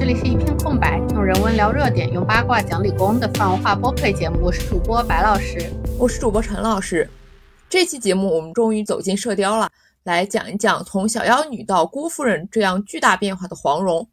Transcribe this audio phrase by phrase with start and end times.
[0.00, 4.38] 这里是一片空白，用人文聊热点，用八卦讲理工的泛文化播客节目。
[4.40, 7.06] 我是主播白老师，我是主播陈老师。
[7.68, 9.70] 这期节目我们终于走进射雕了，
[10.04, 14.08] 来讲一讲从小妖女到郭夫人这样巨大变化的黄蓉。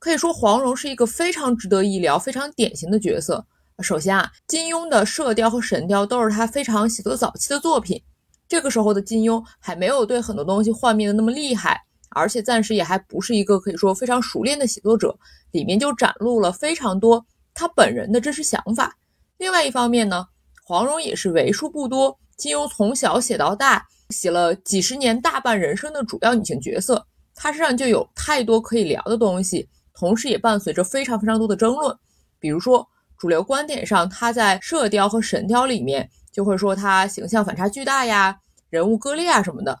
[0.00, 3.46] 可以说，黄蓉是一个非常值得一聊、非常典型的角色。
[3.78, 8.02] 首先啊，金庸的《射雕》和《神雕》都是他非常写作早期的作品。
[8.48, 15.16] 这个时候的金庸还没有对很多东西幻灭的那么厉害，而且暂时也还不是一个可以说非常熟练的写作者，
[15.50, 18.96] 里面就展露了非常多他本人的真实想法。
[19.38, 20.26] 另外一方面呢，
[20.64, 31.96] 黄蓉也是为数不多金庸从小写到大，写了几十年大半人生的主要女性角色，她身上就有太多可以聊的东西，同时也伴随着非常非常多的争论。
[32.38, 32.86] 比如说，
[33.18, 36.08] 主流观点上，她在《射雕》和《神雕》里面。
[36.30, 38.38] 就会说他形象反差巨大呀，
[38.70, 39.76] 人物割裂啊什么的，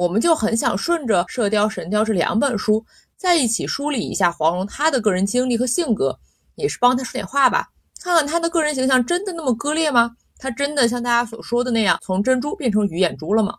[0.00, 2.82] 我们就很想顺着《射雕》《神雕》这两本书
[3.18, 6.18] 在一起梳理一下黄蓉她的个人经历和性格，
[6.54, 7.68] 也是帮她说点话吧，
[8.02, 10.16] 看看她的个人形象真的那么割裂吗？
[10.38, 13.54] 她真的像大家所说的那样从珍珠变成鱼眼珠了吗？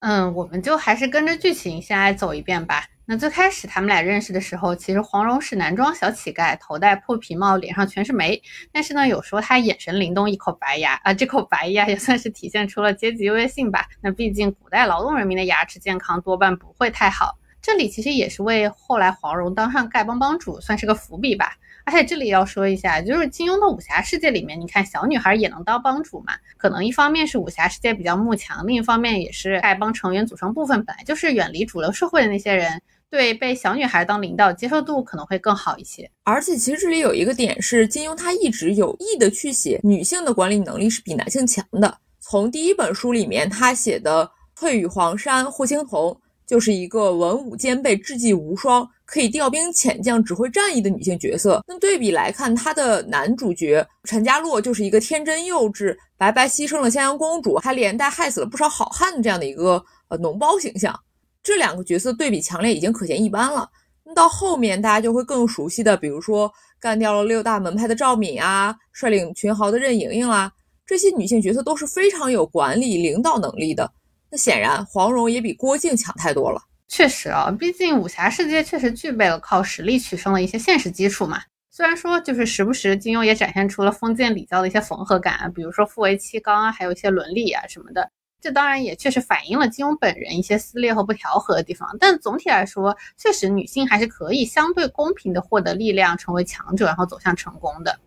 [0.00, 2.84] 嗯，我们就还是跟着剧情先来走一遍吧。
[3.08, 8.42] 那最开始他们俩认识的时候，其实黄蓉是男装小乞丐，头戴破皮帽，脸上全是煤。
[8.72, 13.86] 但是呢，有时候他眼神灵动，一口白牙啊，这口白牙也算是体现出了阶级优越性吧。
[14.00, 17.38] 那毕竟古代劳动人民的牙齿健康多半不会太好。
[17.62, 21.52] 这里其实也是为后来黄蓉当上丐帮帮主算是个伏笔吧。
[21.84, 26.32] 而且这里要说一下，就是金庸的武侠世界里面，你看小女孩也能当帮主嘛？
[26.56, 32.82] 可能一方面是武侠世界比较慕强，另一方面也是丐帮成员组成部分本来就是远离主流社会的那些人。
[33.10, 41.98] 对被小女孩当领导接受度可能会更好一些，而且其实这里有一个点是，金庸他一直有意的去写女性的管理能力是比男性强的。
[42.20, 51.62] 从第一本书里面他写的翠羽黄山霍青桐就是一个文武兼备、智计无双、可以调兵遣将、指挥战役的女性角色。
[51.66, 60.92] 那对比来看，他的男主角陈家洛就是一个天真幼稚、白白牺牲了襄阳公主，还连带害死了不少好汉的这样的一个呃脓包形象。
[61.46, 63.70] 这两个角色对比强烈，已经可见一斑了。
[64.02, 70.52] 那到后面，大家就会更熟悉的，比如说干掉了六大门派的赵敏啊，率领群豪的任盈盈啦，
[70.84, 73.88] 这些女性角色都是非常有管理领导能力的。
[74.28, 76.60] 那显然，黄蓉也比郭靖强太多了。
[76.88, 81.40] 确实啊，毕竟武侠世界确实具备了靠实力取胜的一些现实基础嘛。
[81.70, 88.10] 虽然说，就是时不时金庸也展现出了封建礼教的一些缝合感，比如说父为妻纲啊，还有一些伦理啊什么的。
[88.40, 97.98] 这当然也确实反映了金庸本人一些撕裂和不调和的地方，但总体来说，确实女性还是可以相对公平的获得力量，成为强者，然后走向成功的。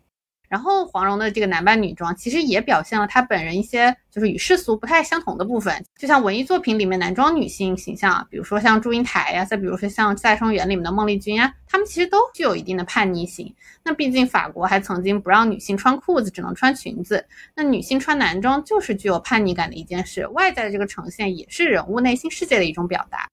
[0.50, 13.54] 然后黄蓉的这个男扮女装，其实也表现了她本人一些就是与世俗不太相同的部分，就像文艺作品里面男装女性形象，比如说像祝英台呀，再比如说像《再生缘》里面的孟丽君啊，她们其实都具有一定的叛逆性。
[13.84, 17.24] 那毕竟法国还曾经不让女性穿裤子，只能穿裙子，
[17.56, 23.30] 那女性穿男装就是具有叛逆感的一件事，外在的这个呈现也是人物内心世界的一种表达。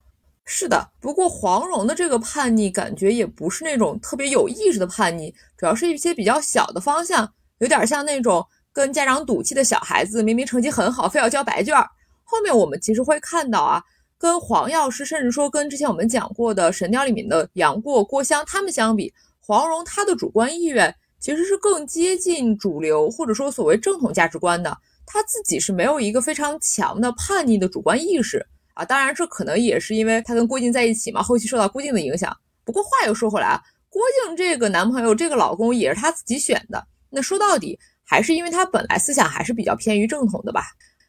[0.48, 11.74] 是的，不过黄蓉的这个叛逆感觉也不是那种特别有意识的叛逆，主要是一些比较小的方向，有点像那种跟家长赌气的小孩子，明明成绩很好，非要交白卷。
[12.22, 13.82] 后面我们其实会看到啊，
[14.18, 28.46] 跟黄药师，甚至说跟之前我们讲过的《神雕》里面的杨过、郭襄他们相比，黄蓉她的主观意愿其实是更接近主流或者说所谓正统价值观的，她自己是没有一个非常强的叛逆的主观意识。
[28.76, 32.36] 啊，当然，这可能也是因为他跟郭靖在一起嘛，后期受到郭靖的影响。
[32.62, 36.86] 不过话又说回来啊，郭靖这个男朋友、这个老公也是他自己选的。
[37.08, 40.62] 那说到底，还是因为他本来思想还是比较偏于正统的吧。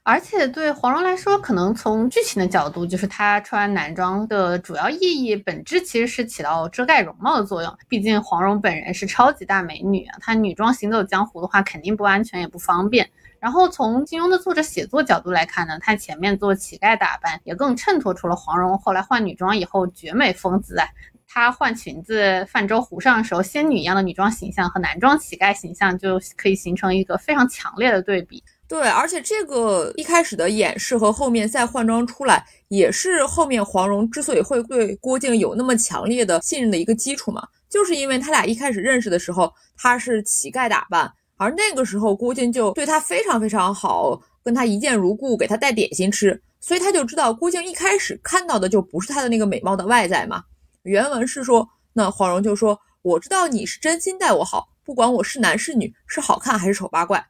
[0.04, 7.78] 而且对黄蓉来说，可能从剧情的角度，就是她穿男装的主要意义本质其实是起到遮盖容貌的作用。
[7.90, 13.10] 毕竟黄蓉本人是超级大美女啊，她女装行走江湖的话，肯定不安全也不方便。
[13.48, 20.86] 然后从金庸的作者写作角度来看呢，他前面做乞丐打扮也更衬托出了黄蓉后来换女装以后绝美风姿啊。
[21.30, 28.44] 她换裙子泛舟湖上的时候，仙女一样的女装形象和男装乞丐形象就可以形成一个非常强烈的对比。
[28.68, 41.10] 对，而且这个一开始的演示和后面再换装出来，也是后面黄蓉之所以会对郭靖有那么强烈的信任的一个基础嘛，就是因为他俩一开始认识的时候，他是乞丐打扮。
[41.38, 50.44] 而那个时候，郭靖就对他非常非常好，跟他一见如故，给他带点心吃，所以他就知道郭靖一开始看到的就不是他的那个美貌的外在嘛。
[50.84, 57.24] 原文是说，那黄蓉就说：“我知道你是真心待我好，不管我是男是女，是好看还是丑八怪。”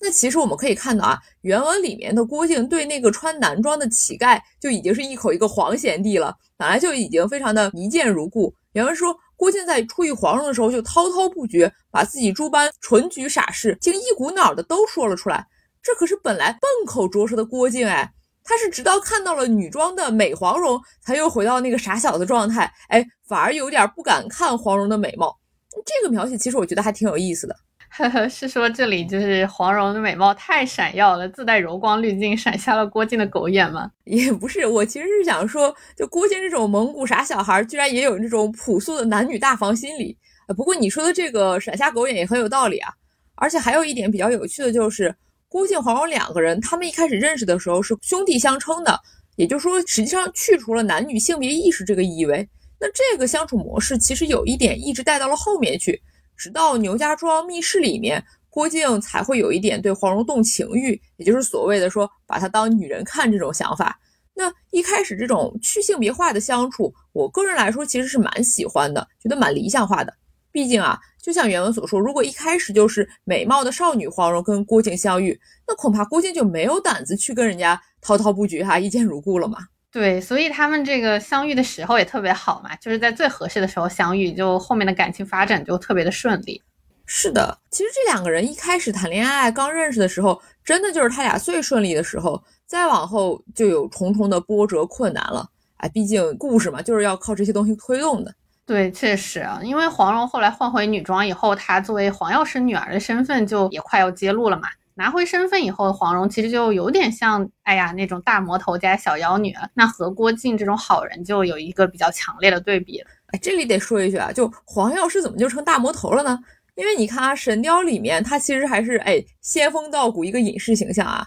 [0.00, 8.54] 那其实我们可以看到啊，原文里面的郭靖对那个穿男装的乞丐就已经是一口一个黄贤弟了，本来就已经非常的一见如故。
[8.74, 15.46] 原文说：“郭靖在初遇黄蓉的时候就滔滔不绝，把自己诸般纯举傻事，竟一股脑的都说了出来。
[15.80, 18.12] 这可是本来笨口拙舌的郭靖哎，
[18.42, 25.38] 他是直到看到了女装的美黄蓉，才又回到那个傻小子状态，哎，反而有点不敢看黄蓉的美貌。
[25.86, 27.54] 这个描写其实我觉得还挺有意思的。
[27.98, 33.90] 呵呵，是说这里就是黄蓉的美貌太闪耀了，自带柔光滤镜，闪瞎了郭靖的狗眼吗？
[34.06, 40.16] 也不是，我其实是想说，就郭靖这种蒙古傻小孩，居然也有这种朴素的男女大防心理。
[40.56, 42.92] 不过你说的这个闪瞎狗眼也很有道理啊。
[43.34, 45.12] 而且还有一点比较有趣的就是，
[45.48, 48.96] 郭靖、黄蓉两个人，他们一开始认识的时候是兄弟相称的，
[49.34, 52.48] 也就是说，实际上去除了男女性别意识这个意味，
[52.80, 56.00] 那这个相处模式其实有一点一直带到了后面去。
[56.38, 63.98] 直到牛家庄密室里面，郭靖才会有一点对黄蓉动情欲，也就是所谓的说把她当女人看这种想法。
[64.34, 70.14] 那一开始这种去性别化的相处，我个人来说其实是蛮喜欢的，觉得蛮理想化的。
[70.52, 79.58] 毕竟啊，就像原文所说，如果一开始就是美貌的少女黄蓉跟郭靖相遇，那恐怕郭靖就没有胆子去跟人家滔滔不绝哈，一见如故了嘛。
[79.90, 86.62] 对，所以他们这个相遇的时候也特别好嘛，就是在最合适的时候相遇，就后面的感情发展就特别的顺利。
[87.06, 95.48] 是的，其实这两个人一开始谈恋爱刚认识的时候，真的就是他俩最顺利的时候，再往后就有重重的波折困难了。
[95.78, 98.34] 哎，毕竟故事嘛，就是要靠这些东西推动的。
[98.66, 104.68] 对，确实啊，因为黄蓉后来换回女装以后，她作为黄药师女儿的身份就也快要揭露了嘛。
[104.98, 109.54] 拿回身份以后的黄蓉，其实就有点像，哎呀，那种大魔头加小妖女。
[109.72, 113.00] 那和郭靖这种好人就有一个比较强烈的对比。
[113.28, 116.36] 哎，这里得说一句啊，就黄药师怎么就成大魔头了呢？
[116.74, 121.24] 因为你看啊，《神雕》里面他其实还是哎仙风道骨一个隐士形象啊。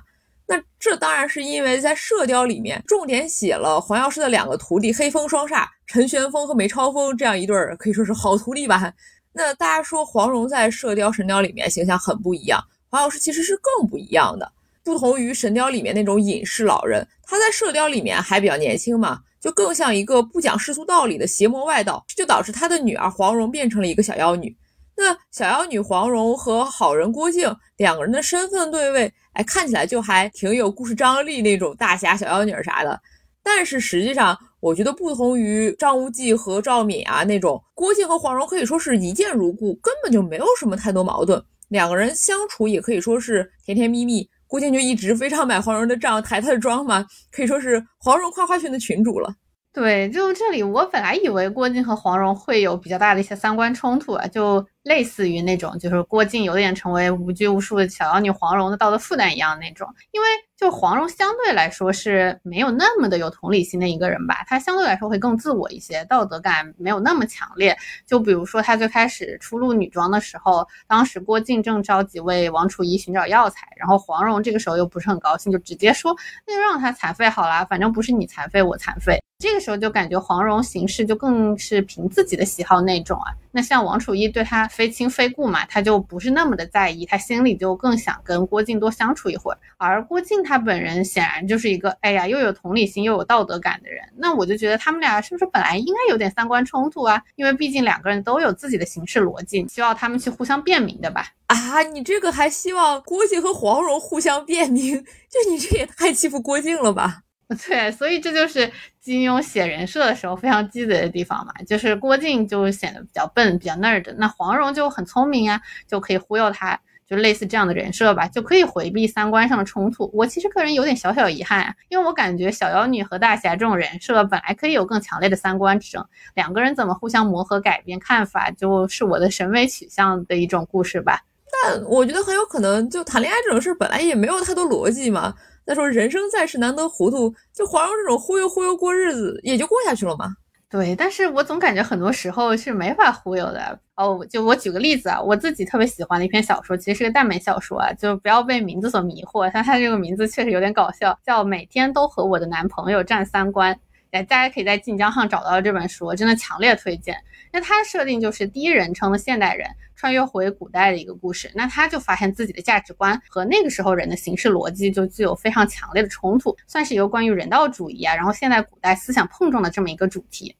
[0.47, 8.91] 那这当然是因为在《射雕》里面重点写了黄药师的两个徒弟黑风双煞陈玄风和梅超风这样一对儿可以说是好徒弟吧。
[9.31, 12.62] 那大家说黄蓉在《射雕》《神雕》里面形象很不一样。
[12.92, 14.52] 黄药师其实是更不一样的，
[14.84, 24.54] 不同于神雕里面那种隐士老人，他在射雕里面还比较年轻嘛，就更像一个不讲世俗道理的邪魔外道，这就导致他的女儿黄蓉变成了一个小妖女。
[24.98, 33.02] 那小妖女黄蓉和好人郭靖两个人的身份对位，哎，看起来就还挺有故事张力那种大侠小妖女啥的。
[33.42, 41.42] 但是实际上，我觉得不同于张无忌和赵敏啊那种，郭靖和黄蓉可以说是一见如故，根本就没有什么太多矛盾。
[41.71, 49.33] 两个人相处也可以说是甜甜蜜蜜，郭靖就一直非常买黄蓉的账，抬她的妆嘛，可以说是黄蓉夸夸群的群主了。
[49.73, 60.27] 对，就这里，我本来以为郭靖和黄蓉会有比较大的一些三观冲突啊，就类似于那种，就是郭靖有点成为无拘无束的小妖女黄蓉的道德负担一样那种，因为。
[60.62, 67.75] 就黄蓉相对来说是没有那么的有同理心的一个人吧，她相对来说会更自我一些，道德感没有那么强烈。
[68.06, 76.15] 就比如说她最开始初入女装的时候，当时郭靖正着急为王楚仪寻找药材，然后黄蓉这个时候又不是很高兴，就直接说
[76.45, 79.19] 那就让他残废好了，反正不是你残废我残废。
[79.42, 83.34] 这个时候就感觉黄蓉行事就更是凭自己的喜好那种啊。
[83.52, 89.58] 那像王楚一对他非亲非故嘛，他就不是那么的在意，他心里就更想跟郭靖多相处一会儿。
[89.78, 94.02] 而郭靖他本人显然就是一个哎呀又有同理心又有道德感的人。
[94.16, 97.21] 那我就觉得他们俩是不是本来应该有点三观冲突啊？
[97.36, 101.26] 因为毕竟两个人都有自己的行事逻辑，需要他们去互相辨明的吧？
[101.48, 105.04] 啊，你这个还希望郭靖和黄蓉互相辨明？
[105.28, 107.24] 就你这也太欺负郭靖了吧？
[107.68, 120.10] 对，所以这就是金庸写人设的时候非常鸡贼的地方嘛，就是郭靖就显得比较笨、比较 nerd，那黄蓉就很聪明啊，就可以忽悠他，就类似这样的人设吧，就可以回避三观上的冲突。
[120.14, 126.06] 我其实个人有点小小遗憾，因为我感觉小妖女和大侠这种人设本来可以有更强烈的三观之争，
[126.36, 131.20] 两个人怎么互相磨合、改变看法，就是我的审美取向的一种故事吧。
[131.66, 135.34] 但我觉得很有可能，就谈恋爱这种事本来也没有太多逻辑嘛。
[135.65, 140.33] 再说人生在世难得糊涂，就黄蓉这种忽悠忽悠过日子也就过下去了嘛。
[140.69, 144.25] 对，但是我总感觉很多时候是没法忽悠的哦。
[144.30, 153.75] 就我举个例子啊，我自己特别喜欢的一篇小说，其实是个耽美小说啊，就不要被名字所迷惑，但它这个名字确实有点搞笑，叫《每天都和我的男朋友战三观》。
[154.11, 157.18] 哎，大家可以在晋江上找到这本书，真的强烈推荐。
[157.52, 170.56] 那它设定就是第一人称的现代人穿越回古代的一个故事，那他就发现自己的价值观和那个时候人的行事逻辑就具有非常强烈的冲突，算是一个关于人道主义啊，然后现代古代思想碰撞的这么一个主题。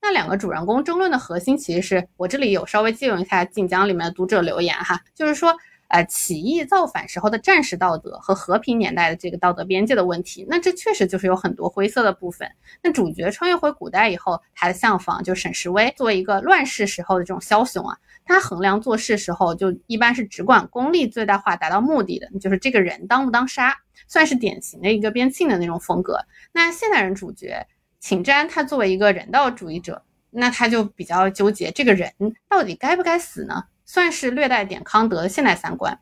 [0.00, 5.56] 那两个主人公争论的核心，其实是我这里有稍微借用一下晋江里面的读者留言哈，就是说。
[5.88, 10.46] 呃起义造反时候的战士道德和和平年代的这个道德边界的问题。
[10.48, 12.50] 那这确实就是有很多灰色的部分。
[12.82, 23.76] 那主角穿越回古代以后，他的相房就沈时微作为一个乱世时候的这种枭雄啊，他衡量做事时候就一般是只管功利最大化达到目的的，就是这个人当不当杀，
[24.08, 26.18] 算是典型的一个边沁的那种风格。
[26.52, 27.66] 那现代人主角
[28.00, 30.02] 秦瞻，他作为一个人道主义者。
[30.38, 32.12] 那他就比较纠结，这个人
[32.46, 33.64] 到底该不该死呢？
[33.86, 35.98] 算是略带点康德的现代三观。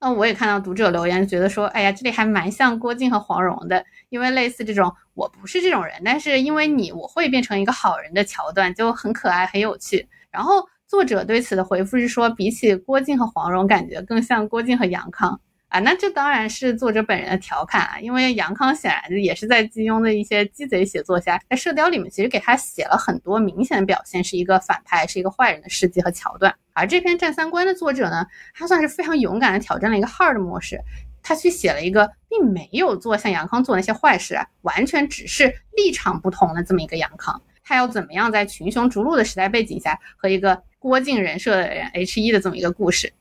[0.00, 10.06] 那我也看到读者留言，觉得说，哎呀，这里还蛮像郭靖和黄蓉的，因为类似这种我不是这种人，但是因为你我会变成一个好人的桥段，就很可爱很有趣。
[10.30, 15.40] 然后作者对此的回复是说，比起郭靖和黄蓉，感觉更像郭靖和杨康。
[15.74, 26.54] 啊，那这当然是作者本人的调侃啊，因为杨康显然也是在金庸的一些鸡贼写作下，在《射雕》里面其实给他写了很多明显的表现是一个反派，是一个坏人的事迹和桥段。
[26.74, 30.80] 而这篇《战三观》的作者呢，他算是非常勇敢的挑战了一个 hard 模式，
[31.24, 43.12] 他去写了一个并没有做像杨康做那些坏事，完全只是立场不同的这么一个杨康，他要怎么样在群雄逐鹿的时代背景下和一个郭靖人设的人 H 一的这么一个故事。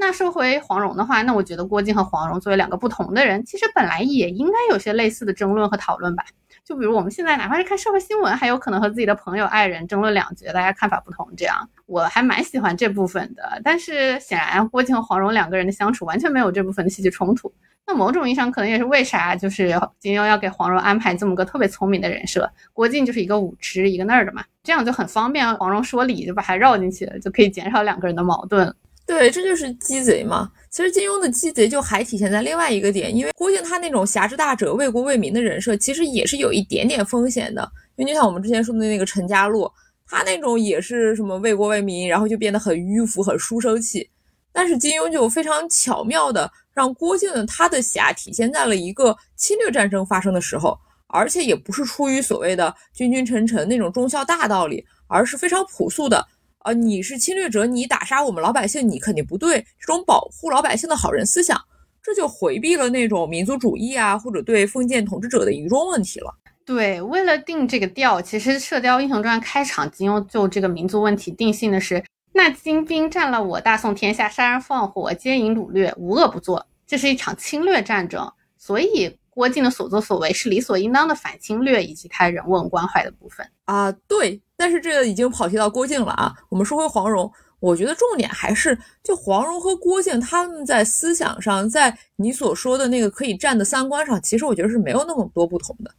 [0.00, 6.24] 那说回黄蓉的话，那我觉得郭靖和黄蓉作为两个不同的人，其实本来也应该有些类似的争论和讨论吧。
[6.64, 13.60] 就比如我们现在哪怕是看社会新闻，还有可能和自己的朋友、爱人争论两句，大家看法不同，这样我还蛮喜欢这部分的。
[13.62, 17.52] 但是显然郭靖和黄蓉两个人的相处完全没有这部分的戏剧冲突。
[17.86, 28.74] 那某种意义上可能也是为啥，就是金庸要给黄蓉安排这么个特别聪明的人设，郭靖就是一个武痴一个那儿的嘛，这样就很方便黄蓉说理就把他绕进去了，就可以减少两个人的矛盾。
[29.10, 30.48] 对，这就是鸡贼嘛。
[30.70, 37.68] 其实金庸的鸡贼就还体现在另外一个点，因为郭靖他那种侠之大者、为国为民的人设，其实也是有一点点风险的。
[37.96, 39.72] 因为就像我们之前说的那个陈家洛，
[40.06, 44.08] 他那种也是什么为国为民，然后就变得很迂腐、很书生气。
[44.52, 56.24] 但是金庸就非常巧妙的让郭靖他的侠体现在了一个侵略战争发生的时候，而且也不是出于所谓的君君臣臣那种忠孝大道理，而是非常朴素的。
[56.60, 59.64] 啊，你是侵略者，你打杀我们老百姓，你肯定不对。
[59.78, 61.58] 这种保护老百姓的好人思想，
[62.02, 66.34] 这就回避了那种民族主义啊，或者对封建统治者的愚忠问题了。
[66.66, 78.30] 对，为了定这个调，其实《射雕英雄传》开场，金庸就这个民族问题定性的是：那金兵占了我大宋天下，杀人放火，奸淫掳掠，无恶不作，这是一场侵略战争。
[78.58, 83.90] 所以郭靖的所作所为是理所应当的反侵略，以及他人文关怀的部分啊。
[84.06, 84.38] 对。
[84.60, 86.34] 但是这个已经跑题到郭靖了啊！
[86.50, 95.90] 我们说回黄蓉，我觉得重点还是就黄蓉和郭靖他们在思想上，在你所说的那个可以站的三观上，其实我觉得是没有那么多不同的，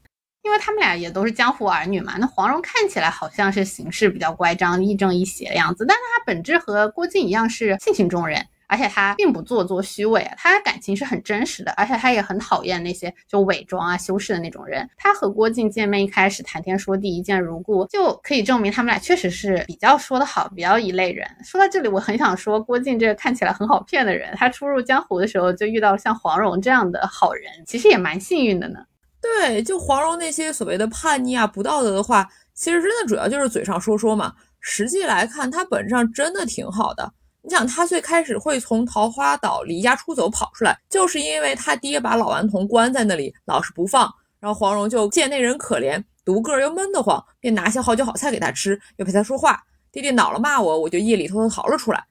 [0.44, 2.18] 因为他们俩也都是江湖儿女嘛。
[2.20, 8.46] 那黄蓉看起来好像是行事比较乖张、亦正亦邪的样子，但是她本质和郭靖一样是性情中人。
[8.71, 14.89] 而且他并不做作虚伪啊，他感情是很真实的，而且他也很讨厌那些就伪装啊、修饰的那种人。
[14.95, 21.27] 他和郭靖见面一开始谈天说地，一见如故，就可以证明他们俩确实是比较说得好，比较一类人。
[21.43, 28.79] 说到这里，我很想说，郭靖这个看起来很好骗的人，他初入江湖的时候就遇到像黄蓉这样的好人，其实也蛮幸运的呢。
[29.21, 37.11] 对，就黄蓉那些所谓的叛逆啊、不道德的话，其实真的主要就是嘴上说说嘛，实际来看，他本质上真的挺好的。
[37.43, 44.12] 你想他最开始会从桃花岛离家出走跑出来，就是因为他爹把老顽童关在那里，老是不放。
[44.39, 49.62] 然后黄蓉就见那人可怜，独个儿又闷得慌，便拿些好酒好菜给他吃，又陪他说话。
[49.91, 52.03] 爹爹恼了骂我，我就夜里偷偷逃了出来。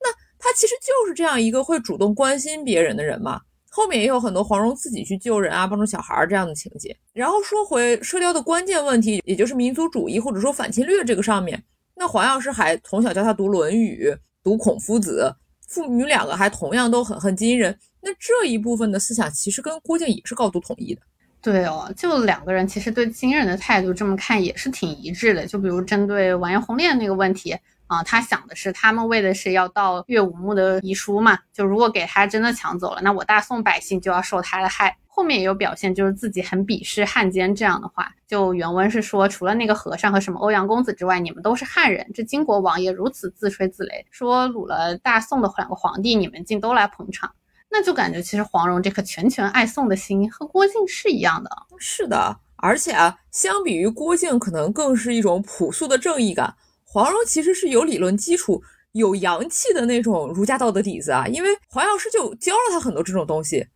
[0.00, 0.08] 那
[0.38, 3.40] 他其实就是这样一个会主动关心别人的人嘛。
[3.70, 6.94] 后面也有很多黄蓉自己去救人啊，帮助小孩这样的情节。
[7.12, 11.62] 然后说回射雕的关键问题，也就是民族主义或者说反侵略这个上面，
[11.94, 14.10] 那黄药师还从小教他读《论语》。
[14.42, 15.34] 读孔夫子，
[15.68, 21.00] 父女两个还同样都很恨金人，那这一部分的思想其实跟郭靖也是高度统一的。
[21.40, 25.44] 对哦，就两个人其实对金人的态度这么看也是挺一致的。
[25.44, 27.56] 就比如针对完颜洪烈那个问题
[27.92, 34.96] 啊，他想的是他们为的是要盗岳武穆的遗书嘛，就如果给他真的抢走了，那我大宋百姓就要受他的害。
[35.14, 38.10] 后面也有表现，就是自己很鄙视汉奸这样的话。
[38.26, 42.10] 就原文是说，除了那个和尚和什么欧阳公子之外，你们都是汉人。
[42.14, 47.30] 这金国王爷如此自吹自擂，说掳了大宋的两个皇帝，你们竟都来捧场，
[47.70, 51.50] 那就感觉其实黄蓉这颗拳拳爱宋的心和郭靖是一样的。
[51.78, 56.54] 是的，而且啊，相比于郭靖，可能更是一种朴素的正义感。
[56.92, 63.66] 黄蓉其实是有理论基础、有阳气的那种儒家道德底子啊，因为黄药师就教了他很多这种东西。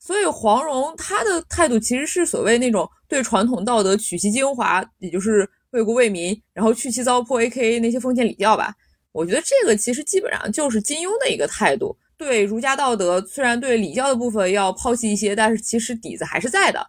[0.00, 8.74] 所以黄蓉她的态度其实是所谓那种对传统道德取其精华，也就是为国为民，然后去其糟粕，A K A 那些封建礼教吧。
[9.12, 11.96] 我觉得这个其实基本上就是金庸的一个态度。
[12.16, 16.84] 对儒家道德虽然对礼教的部分要抛弃一些，但是其实底子还是在的。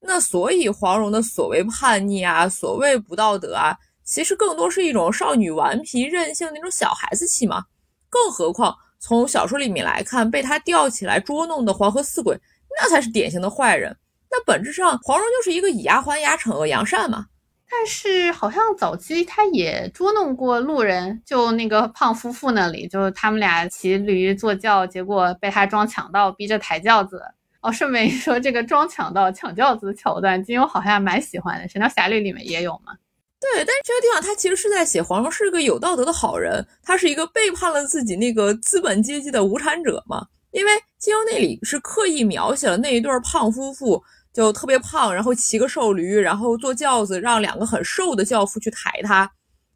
[0.00, 3.76] 那所以黄蓉的所谓叛逆啊，所谓不道德啊，
[4.10, 7.62] 其实更多是一种少女顽皮任性那种小孩子气嘛。
[8.08, 12.36] 更何况从小说里面来看，被他吊起来捉弄的黄河四鬼，
[12.76, 13.96] 那才是典型的坏人。
[14.28, 17.26] 那本质上黄蓉就是一个以牙还牙、惩恶扬善嘛。
[17.70, 27.22] 但是好像早期他也捉弄过路人，就那个胖夫妇那里，就他们俩骑驴坐轿，结果被他装强盗，逼着抬轿子。
[27.60, 32.94] 哦，顺便一说，这个装强盗抢轿子的桥段，金庸好像蛮喜欢的，《神雕侠侣》里面也有嘛。
[33.40, 40.26] 对，但是这个地方他其实是在写黄蓉是个有道德的好人，他是一个背叛了自己那个资本阶级的无产者嘛。
[40.52, 44.02] 因为金庸那里是刻意描写了那一对胖夫妇。
[44.32, 49.28] 就特别胖，然后骑个瘦驴，然后坐轿子，让两个很瘦的轿夫去抬他，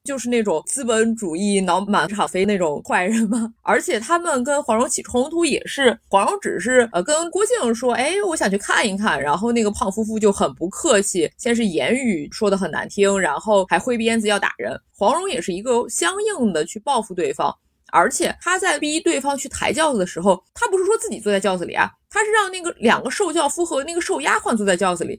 [0.04, 3.50] 就是那种资本主义脑满场飞那种坏人嘛。
[3.62, 14.78] 而且他们跟黄蓉起冲突也是，黄蓉只是呃跟郭靖说，哎，我想去看一看，然后那个胖夫妇就很不客气，先是言语说的很难听，然后还挥鞭子要打人。
[14.94, 17.54] 黄蓉也是一个相应的去报复对方。
[17.90, 25.18] 而且他在逼对方去抬轿子的时候，他不是说自己坐在轿子里啊，他是让那个两个受轿夫和那个受丫鬟坐在轿子里，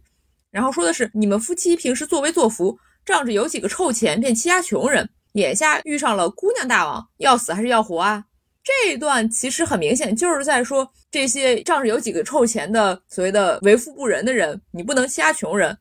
[0.51, 8.25] 然后说的是你们夫妻平时作威作福，仗着有几个臭钱便欺压穷人，眼下遇上了姑娘大王，要死还是要活啊？
[8.63, 15.77] 这一段其实很明显就是在说这些仗着有几个臭钱的所谓的为富不仁的人，你不能欺压穷人，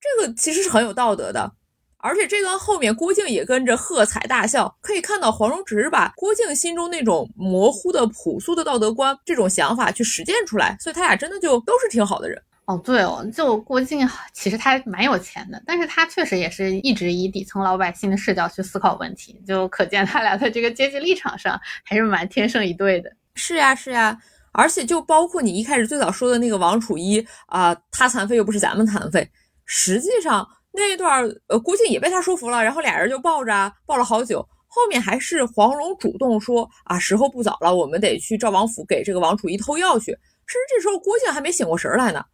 [0.00, 1.52] 这个其实是很有道德的。
[1.98, 12.42] 而且这段后面，郭靖也跟着喝彩大笑，可以看到黄蓉只是把郭靖心中那种模糊的朴素的道德观这种想法去实践出来，所以他俩真的就都是挺好的人。
[12.66, 23.10] 哦，对哦，就郭靖其实他蛮有钱的，但是他确实也是一直以底层老百姓的视角去思考问题，就可见他俩在这个阶级立场上还是蛮天生一对的。
[23.34, 24.18] 是呀，是呀，
[24.52, 29.28] 而且就包括你一开始最早说的那个王楚一啊，他残废又不是咱们残废，
[29.64, 30.46] 实际上。
[30.76, 34.40] 那一段，呃，郭靖也被他说服了，然后俩人就抱着，抱了好久。
[34.66, 40.06] 后面还是黄蓉主动说啊，时候不早了，我们得去赵王府给这个王楚一偷药去。
[40.46, 42.24] 甚至这时候郭靖还没醒过神来呢。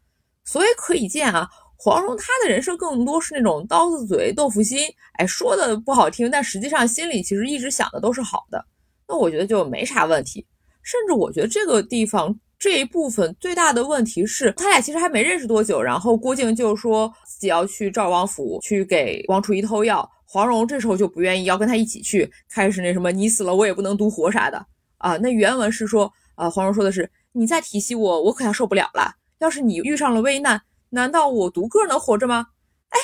[0.45, 8.65] 所以可以见啊，黄蓉她的人设更多是那种刀子嘴豆腐心，哎，说的不好听，但实际上心里其实一直想的都是好的。
[9.09, 10.47] 那我觉得就没啥问题。
[10.83, 12.39] 甚至我觉得这个地方。
[12.61, 24.63] 这一部分最大的问题是他俩其实还没认识多久，然后郭靖就说自己要去赵王府去给王楚一偷药，黄蓉这时候就不愿意要跟他一起去，开始那什么你死了我也不能独活啥的
[24.99, 25.17] 啊。
[25.17, 29.11] 那原文是说啊，黄蓉说的是你再提携我，我可要受不了了。
[29.41, 32.47] 要是你遇上了危难，难道我独个能活着吗？
[32.91, 32.99] 哎，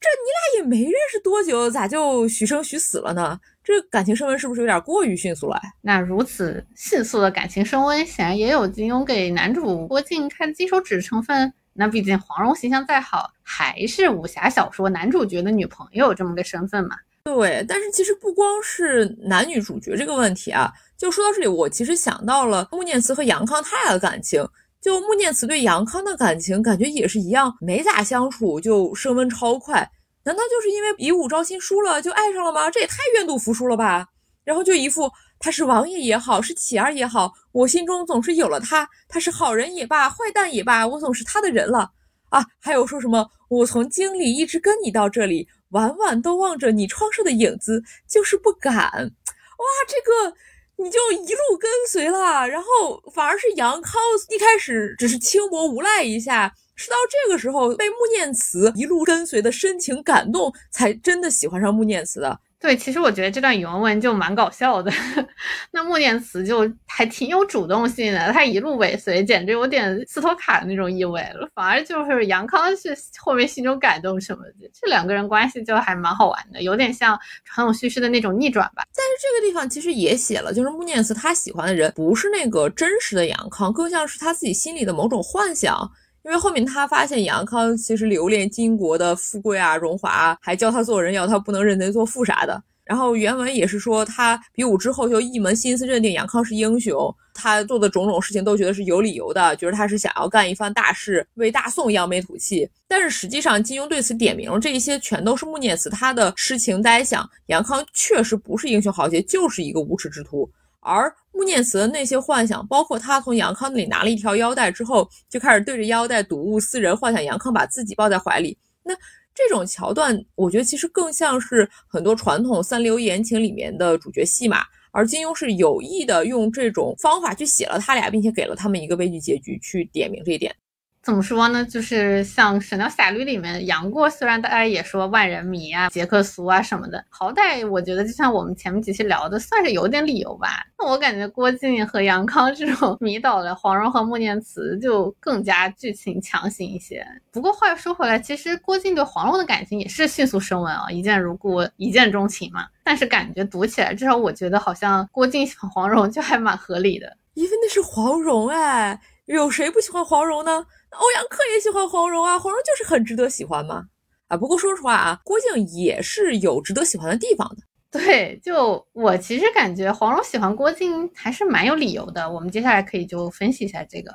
[0.00, 3.38] 这你俩也没认识多久，咋就许生许死了呢？
[3.62, 5.60] 这感情升温是不是有点过于迅速了？
[5.82, 11.52] 那如此迅速的感情升温，显然也有金庸给男主郭靖看金手指成分。
[11.72, 16.96] 那毕竟黄蓉形象再好，还是武侠小说男主角的女朋友这么个身份嘛。
[17.24, 24.44] 对，但是其实不光是男女主角这个问题啊，就说到这里，我其实想到了穆念慈和杨康他俩的感情。
[24.80, 29.90] 就穆念慈对杨康的感情，感觉也是一样，没咋相处就升温超快。
[30.24, 32.70] 难道就是因为比武招亲输了就爱上了吗？
[32.70, 34.06] 这也太愿赌服输了吧！
[34.44, 38.88] 然后就一副他是王爷也好，是乞儿也好，我心中总是有了他。
[39.08, 41.90] 他是好人也罢，坏蛋也罢，我总是他的人了
[42.30, 42.44] 啊！
[42.58, 48.74] 还有说什么我从京里一直跟你到这里，晚晚都望着你窗上的影子，就是不敢。
[48.84, 50.36] 哇，这个
[50.82, 56.52] 你就一路跟随了，然后反而是杨康一开始只是轻薄无赖一下。
[56.74, 62.40] 是到这个时候被穆念慈一路跟随的深情感动，才真的喜欢上穆念慈的。
[62.60, 64.92] 对，其实我觉得这段原文就蛮搞笑的。
[65.72, 71.48] 那穆念慈就还挺有主动性的，他一路尾随，简直有点斯托卡的那种意味了。
[71.54, 78.84] 反而就是杨康是后面心中感动什么的，这两个人关系就还蛮好玩的，有点像传统叙事的那种逆转吧。
[78.94, 85.90] 但是这个地方其实也写了，就是穆念慈他喜欢的人不是那个真实的杨康，更像是他自己心里的某种幻想。
[86.22, 92.62] 因为后面他发现杨康其实留恋金国的富贵啊、荣华，还教他做人，要他不能认贼作父啥的。
[92.84, 102.68] 然后原文也是说，他比武之后就一门心思认定杨康是英雄，他做的种种事情都觉得是有理由的，觉得他是想要干一番大事，为大宋扬眉吐气。
[102.88, 107.24] 但是实际上，金庸对此点明了，这一些全都是穆念慈他的痴情呆想。
[107.46, 110.50] 杨康确实不是英雄豪杰，就是一个无耻之徒。
[110.80, 118.56] 而穆念慈的那些幻想，包括他从杨康那里拿了一条腰带之后，就开始对着腰带睹物思人，幻想杨康把自己抱在怀里。
[118.82, 118.94] 那
[119.34, 130.54] 这种桥段，我觉得其实更像是很多传统三流言情里面的主角戏码，而金庸是有意的用这种方法去写了他俩，并且给了他们一个悲剧结局，去点明这一点。
[131.02, 131.64] 怎么说呢？
[131.64, 140.66] 就是像《神雕侠侣》里面杨过，虽然大家也说万人迷啊、杰克苏啊什么的，好歹我觉得就像我们前面几期聊的，算是有点理由吧。
[140.78, 147.02] 那我感觉郭靖和杨康这种迷倒了黄蓉和穆念慈，就更加剧情强行一些。
[147.32, 152.66] 不过话又说回来，其实郭靖对黄蓉的感情也是迅速升温啊，一见如故，一见钟情嘛。
[152.84, 160.66] 但是感觉读起来，至少我觉得好像郭靖喜欢黄蓉就还蛮合理的，因为那是黄蓉哎，有谁不喜欢黄蓉呢？
[160.98, 163.84] 欧阳克也喜欢黄蓉啊，黄蓉就是很值得喜欢嘛。
[164.28, 167.62] 啊，不过说实话啊，郭靖也是有值得喜欢的地方的。
[167.90, 172.30] 对，就我其实感觉黄蓉喜欢郭靖还是蛮有理由的。
[172.30, 174.12] 我们接下来可以就分析一下这个。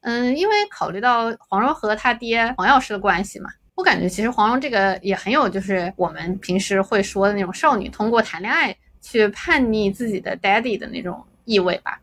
[0.00, 12.00] 嗯，因为考虑到黄蓉和他爹黄药师的关系嘛，我感觉其实黄蓉这个也很有就是我们平时会说的那种少女通过谈恋爱去叛逆自己的 daddy 的那种意味吧。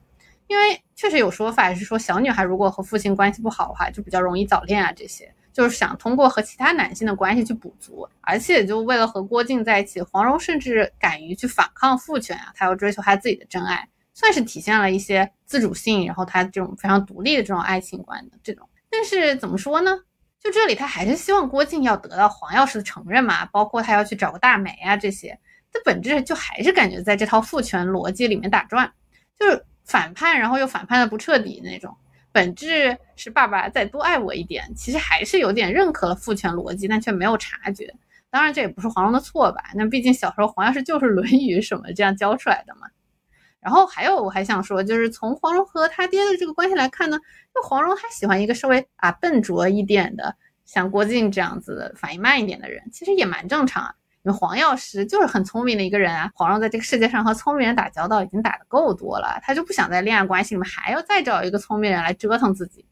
[0.50, 4.92] 因为确实有说法是说，小女孩如果和父亲关系不好的话，就比较容易早恋啊。
[4.92, 18.68] 这些就是想通过和其他男性的关系去补足，而且就为了和郭靖在一起，黄蓉甚至敢于去反抗父权啊，她要追求她自己的真爱，算是体现了一些自主性，然后她这种非常独立的这种爱情观的这种。
[18.90, 20.00] 但是怎么说呢？
[20.44, 25.40] 就这里，她还是希望郭靖要得到黄药师的承认嘛，包括她要去找个大媒啊这些，
[25.72, 28.92] 这本质就还是感觉在这套父权逻辑里面打转，
[29.38, 29.64] 就是。
[29.90, 31.94] 反叛，然后又反叛的不彻底那种，
[32.32, 37.92] 本质是爸爸再多爱我一点，其实还是有点认可了父权逻辑，但却没有察觉。
[38.30, 39.64] 当然这也不是黄蓉的错吧？
[39.74, 42.88] 那毕竟小时候黄药师就是《论语》什么这样教出来的嘛。
[43.60, 47.18] 然后还有我还想说，就是从黄蓉和他爹的这个关系来看呢，
[47.54, 53.96] 就黄蓉还喜欢一个稍微啊笨拙一点的，像郭靖这样子反应慢一点的人，其实也蛮正常啊。
[54.24, 62.86] 因为黄药师就是很聪明的一个人啊，黄蓉在这个世界上和聪明人打交道已经打得够多了，他就不想在恋爱关系里面还要再找一个聪明人来折腾自己。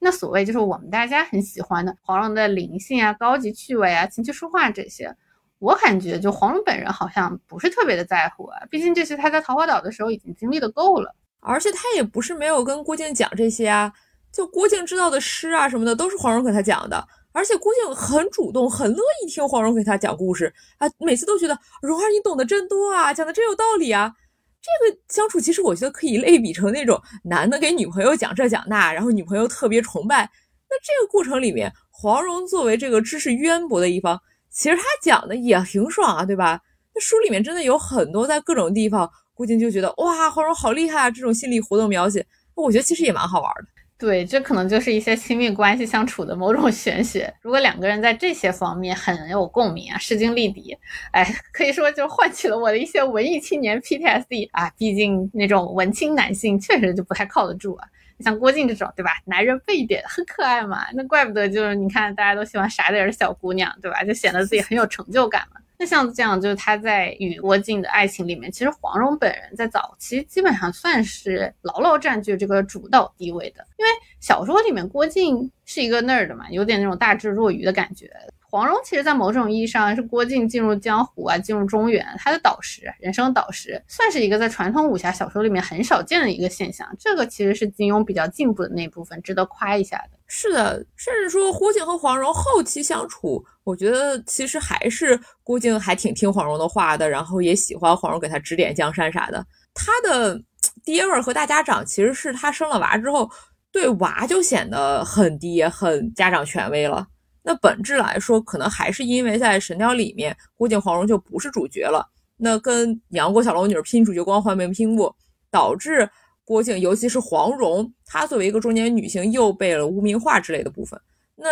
[0.00, 5.14] 那所谓就是我们大家很喜欢的黄蓉的灵性啊、高级趣味啊、琴棋书画这些，
[5.60, 13.92] 我感觉就黄蓉本人好像不是特别的在乎啊，毕竟这些他在桃花岛的时候已经经历的够了，而且他也不是没有跟郭靖讲这些啊，
[14.32, 17.06] 就郭靖知道的诗啊什么的都是黄蓉给他讲的。
[17.32, 24.12] 而且郭靖很主动，很乐意听黄蓉给他讲故事啊，每次都觉得蓉儿你懂得真多啊，讲的真有道理啊。
[24.60, 30.30] 这个相处其实我觉得可以类比成那种男的给女朋友讲这讲那，然后女朋友特别崇拜。
[30.70, 36.60] 那这个过程里面，黄蓉作为这个知识渊博的一方，其实他讲的也挺爽啊，对吧？
[36.94, 43.71] 那书里面真的有很多在各种地方，郭靖就觉得哇，黄蓉好厉害啊，这种心理活动描写，我觉得其实也蛮好玩的。
[44.02, 47.32] 对，这可能就是一些亲密关系相处的某种玄学。
[47.40, 50.76] 如果两个人在这些方面很有共鸣啊，势均力敌，
[51.12, 54.68] 哎，可以说就唤起了我的一些文艺青年 PTSD 啊。
[54.76, 57.86] 毕竟那种文青男性确实就不太靠得住啊。
[58.18, 59.12] 像郭靖这种，对吧？
[59.24, 64.02] 男人背一点很可爱嘛，那怪不得就是你看大家都喜欢傻点的小姑娘，对吧？
[64.02, 65.60] 就显得自己很有成就感嘛。
[65.86, 73.90] 像这样，就是他在与郭靖的爱情里面，其实黄蓉本人在早期基本上算是牢牢占据这个主导地位的，因为
[74.20, 78.10] 小说里面郭靖是一个那儿的嘛，有点那种大智若愚的感觉。
[78.52, 86.86] 黄蓉其实，在某种意义上是郭靖进入江湖啊，进入中原，他的导师，人生导师，算是一个在传统武侠小说里面很少见的一个现象。
[86.98, 90.18] 这个其实是金庸比较进步的那部分，值得夸一下的。
[90.26, 99.42] 是的，甚至说郭靖和黄蓉后期相处，我觉得其实还是郭靖还挺听黄蓉的话的，然后也喜欢黄蓉给他指点江山啥的。
[99.72, 100.38] 他的
[100.84, 103.30] 爹味儿和大家长，其实是他生了娃之后，
[103.72, 107.06] 对娃就显得很爹，很家长权威了。
[107.42, 112.08] 那本质来说，可能还是因为在《神雕》里面，郭靖、黄蓉就不是主角了。
[112.36, 115.14] 那跟杨过、小龙女拼主角光环没拼过，
[115.50, 116.08] 导致
[116.44, 121.00] 郭靖，尤其是黄蓉，她作为一个中年女性，又被了污名化之类的部分。
[121.34, 121.48] 那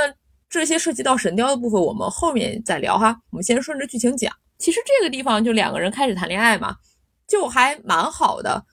[0.48, 3.20] 这些涉及到神雕的部分，我们后面再聊哈。
[3.30, 4.32] 我们先顺着剧情讲。
[4.58, 6.76] 其实这个地方就两个人开始谈恋爱嘛，
[7.26, 8.64] 就还蛮好的。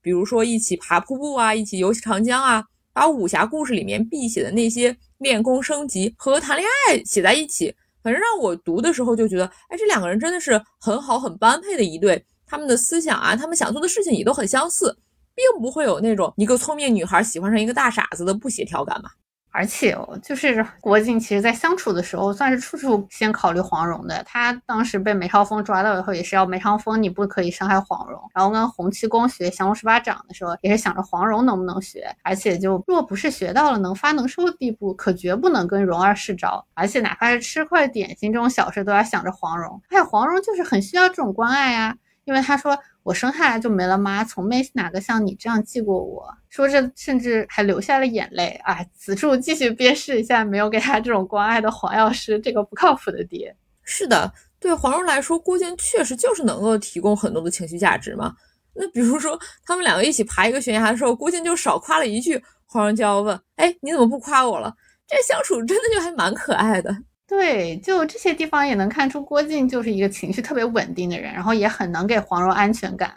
[0.00, 2.64] 比如说一起爬瀑布啊，一起游长江啊。
[2.94, 12.24] 把武侠故事里面必写的那些练功升级和谈恋爱写在一起，反正让我读的时候就觉得，哎，这两个人真的是很好、很般配的一对。
[12.46, 14.96] 他们的思想啊，他们想做的事情也都很相似，
[15.34, 19.10] 并不会有那种一个聪明女孩喜欢上一个大傻子的不协调感嘛。
[19.56, 24.20] 而且哦，就是郭靖，其实在相处的时候，算是处处先考虑黄蓉的。
[24.24, 28.20] 他当时被梅超风抓到以后，也是要梅超风，你不可以伤害黄蓉。
[28.34, 32.12] 然后跟洪七公学降龙十八掌的时候，也是想着黄蓉能不能学。
[32.24, 36.66] 而且就若不是学到了能发能收的地步，可绝不能跟蓉儿试招。
[36.74, 39.80] 而且哪怕是吃块点心这种小事，都要想着黄蓉。
[39.88, 46.26] 还有黄蓉就是很需要这种关爱啊，因为他说我生下来就没了妈，从没哪个像你这样记过我。
[46.48, 48.58] 说着，甚至还流下了眼泪。
[48.64, 53.54] 啊，此处继续鞭尸一下没有给他这种关爱的黄药师，这个不靠谱的爹。
[53.82, 58.34] 是的，对黄蓉来说，郭靖确实就是能够提供很多的情绪价值嘛。
[58.72, 64.74] 那比如说，他们两个一起爬一个悬崖的时候，郭靖就少夸了一句，黄蓉就要问：“哎，你怎么不夸我了？”
[65.06, 66.90] 这相处真的就还蛮可爱的。
[67.36, 73.12] 对，就这些地方也能看出郭靖就是一个情绪特别稳定的人，然后也很能给黄蓉安全感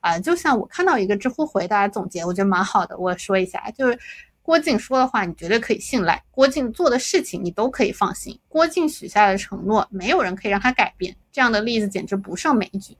[0.00, 0.16] 啊。
[0.20, 3.98] 就像我看到一个知乎回答总结，我觉得蛮好的，我说一下，就是
[4.40, 12.96] 郭靖说的话你绝对可以信赖，郭靖做的事情你都可以放心，郭靖许下的承诺没有人可以让他改变，这样的例子简直不胜枚举。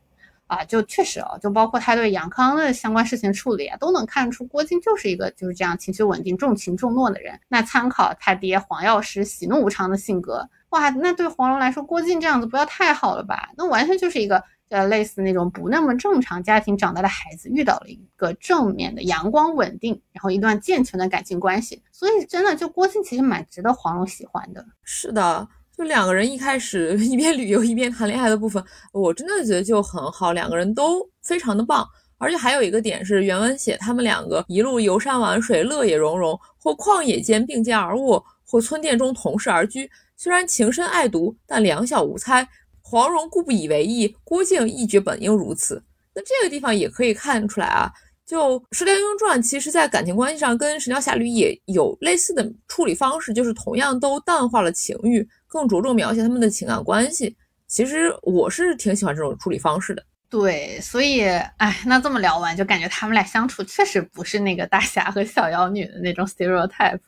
[0.46, 7.38] 啊，就确实哦，就包括他对杨康的相关事情处理啊，都能看出郭靖就是一个就是这样情绪稳定、重情重诺的人。
[7.48, 13.50] 那参考他爹黄药师喜怒无常的性格，哇，那对黄蓉来说，郭靖这样子不要太好了吧？
[13.56, 21.82] 那完全就是一个呃类似那种不那么正常家庭长大的孩子，遇到了一个正面的、阳光稳定，然后一段健全的感情关系。
[21.90, 24.64] 所以真的，就郭靖其实蛮值得黄蓉喜欢的。
[24.84, 25.48] 是的。
[25.76, 31.86] 就两个人一开始 一边旅游一边谈恋爱的部分，我真的觉得就很好，两个人都非常的棒。
[32.18, 39.90] 而且还有一个点是，原文写他们两个一路游山玩水，乐也融融，或旷野间并肩而卧，或村店中同室而居。
[40.16, 42.48] 虽然情深爱独，但两小无猜。
[42.80, 45.82] 黄蓉固不以为意，郭靖亦觉本应如此。
[46.14, 47.92] 那这个地方也可以看出来啊。
[48.26, 57.36] 就《射雕英雄传》，其实在感情关系上跟《神雕侠侣》也有类似的处理方式，就是同样都淡化了情欲，更着重描写他们的情感关系。
[57.68, 60.04] 其实我是挺喜欢这种处理方式的。
[60.28, 61.22] 对，所以，
[61.58, 66.98] 哎，那这么聊完，就感觉他们俩相处确实不是那个大侠和小妖女的那种 stereotype。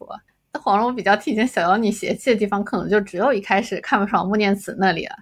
[0.53, 5.17] 那黄蓉比较体现小妖女邪气的地方，可能就只有一开始看不爽穆念慈那里了，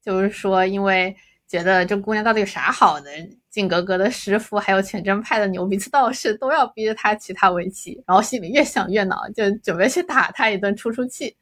[0.00, 1.14] 就是说，因为
[1.48, 3.10] 觉得这姑娘到底有啥好的？
[3.50, 11.36] 靖格格的师傅，还有全真派的牛鼻子道士，都要逼着他娶她为妻，然后心里越想越恼，就准备去打他一顿出出气。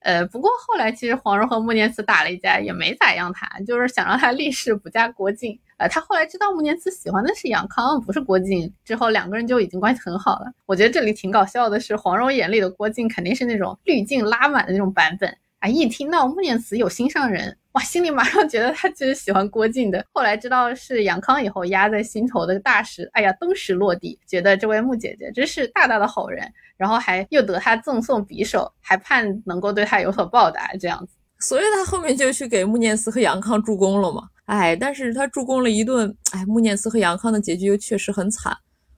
[0.00, 5.56] 呃，不过后来其实黄蓉和穆念慈打了一架，也没咋样他，就是想让他立誓不嫁郭靖。
[5.76, 10.52] 呃，他后来知道穆念慈喜欢的是杨康，不是郭靖，之后两个人就已经关系很好了。
[10.66, 15.38] 我觉得这里挺搞笑的是，黄蓉眼里的郭靖肯定是那种滤镜拉满的那种版本。
[15.60, 15.68] 啊！
[15.68, 20.04] 一听到穆念慈有心上人，哇，心里马上觉得他其实喜欢郭靖的。
[20.12, 26.46] 后来知道是杨康以后，压在心头的大石，哎呀，登时落地，觉得这位穆姐姐真是大大的好人。
[26.76, 31.14] 然后还又得他赠送匕首，还盼能够对他有所报答，这样子。
[31.38, 34.22] 所以他后面就去给穆念慈和杨康助攻了嘛。
[34.46, 38.52] 哎，但是他助攻了一顿，哎，穆念慈和杨康的结局又确实很惨。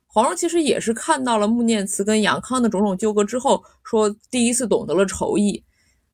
[0.06, 5.62] 黄蓉其实也是看到了穆念慈跟杨康的种种纠葛之后，说第一次懂得了仇义。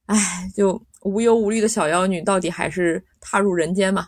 [0.07, 0.17] 哎，
[0.57, 4.07] 就无忧无虑的小妖女，到底还是踏入人间嘛？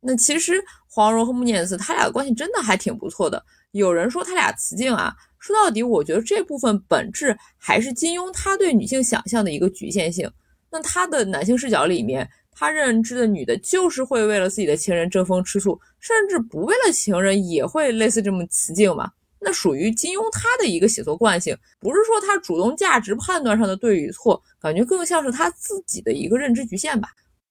[0.00, 3.44] 那其实黄蓉和穆念慈他俩的关系真的还挺不错的。
[3.72, 10.30] 有人说他俩雌竞啊，说到底，我觉得这部分本质还是金庸他对女性想象的一个局限性。
[10.70, 19.10] 那他的男性视角里面，他认知的女的就是会为了自己的情人争风吃醋，甚至不为了情人也会类似这么雌竞嘛？
[19.40, 27.08] 那属于金庸他的一个写作惯性，不是说他主动价值判断上的对与错，感觉更像是他自己的一个认知局限吧。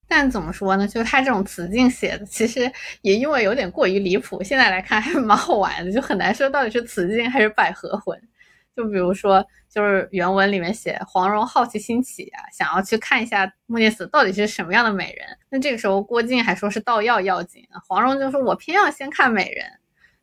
[0.07, 0.87] 但怎么说呢？
[0.87, 2.71] 就他这种词境写的，其实
[3.01, 8.19] 也因为有点过于离谱，现在来看还蛮好玩的，就很难说到底是词境还是百合魂。
[8.75, 15.27] 就比如说，就是原文里面写黄蓉好奇心起啊，想要去看一下穆念慈到底是什么样的美人。
[15.49, 19.65] 那这个时候郭靖还说是盗药要紧，黄蓉就说我偏要先看美人。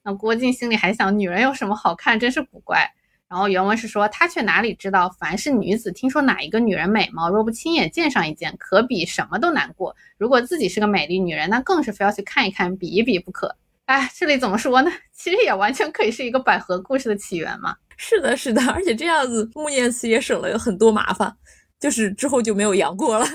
[0.06, 2.88] 那郭靖心里还想，女人有什么好看，真是古怪。
[3.28, 9.96] 然后原文是说，他却哪里知道，凡是女子听说哪一个女人美貌，若不亲眼见上一见，可比什么都难过。
[10.16, 13.56] 如果自己是个美丽女人，那更是非要去看一看，比一比不可。
[13.86, 14.92] 哎，这里怎么说呢？
[15.12, 17.74] 其实也完全可以是一个百合故事的起源嘛。
[17.96, 21.36] 是的，是的，而且这样子穆念慈也省了很多麻烦，
[21.80, 23.26] 就是之后就没有杨过了。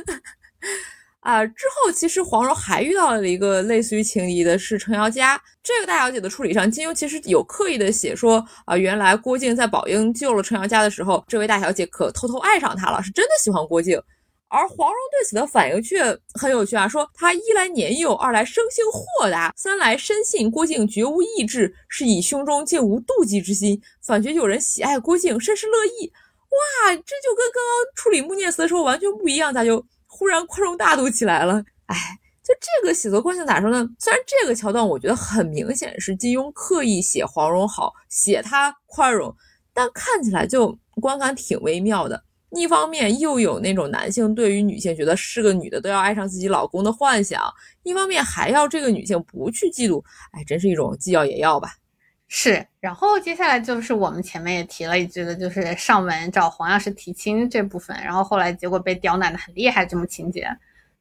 [1.22, 5.40] 啊，之后其实黄蓉还遇到了一个类似于情敌的是程瑶佳。
[5.64, 14.02] 这个大小姐的处理上，金庸其实有刻意的写说，啊，原来郭靖在宝应救了程瑶佳的时候，这位大小姐可偷偷爱上他了，是真的喜欢郭靖。
[14.50, 16.04] 而黄蓉对此的反应却
[16.34, 26.12] 很有趣啊，说她一来年幼，二来生性豁达，三来深信郭靖绝无异志，是以胸中竟无妒忌之心，反觉有人喜爱郭靖，甚是乐意。
[26.50, 29.86] 哇，这就跟刚刚处理穆念慈的时候完全不一样，咋就？
[30.22, 31.56] 忽然宽容大度起来了，
[31.88, 31.98] 哎，
[32.44, 33.90] 就这个写作惯性咋说呢？
[33.98, 39.36] 虽然这个桥段我觉得很明显是金庸刻意写黄蓉好，写她宽容，
[39.74, 42.24] 但看起来就观感挺微妙的。
[42.52, 47.42] 一方面又有那种男性对于女性觉得是个女的都要爱上自己老公的幻想，
[47.82, 50.04] 一方面还要这个女性不去嫉妒，
[50.34, 51.74] 哎，真是一种既要也要吧。
[52.34, 60.48] 是，然后接下来就是我们前面也提了一句的，就是上门找黄药师提亲这部分，然后后来结果被刁难的很厉害这么情节。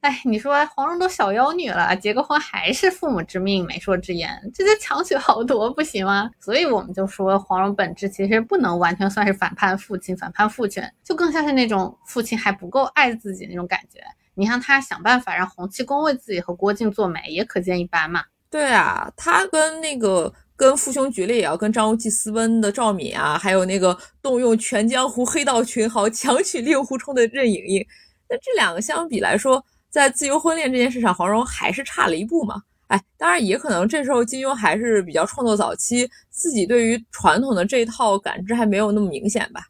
[0.00, 6.28] 哎，你说黄蓉都小妖女了，结个婚还是父母之命、媒妁之言，这就强取豪夺不行吗？
[6.40, 14.00] 所以我们就说黄蓉本质其实不能完全算是反叛父亲、反叛父权，就更像是那种父亲还不够爱自己那种感觉。
[14.34, 18.24] 你看他想办法让洪七公为自己和郭靖做媒，也可见一斑嘛。
[18.50, 20.34] 对啊，他跟那个。
[20.60, 27.82] 跟父兄决裂也要跟张无忌私奔的赵敏啊，还有那个动用全江湖黑道群豪强取令狐冲的任盈盈，
[28.28, 32.60] 那这两个相比来说，在自由婚恋这件事上，黄蓉还是差了一步嘛。
[32.88, 39.62] 哎，当然也可能这时候金庸还是比较创作早期，自己对于传统的这一套感知还没有那么明显吧。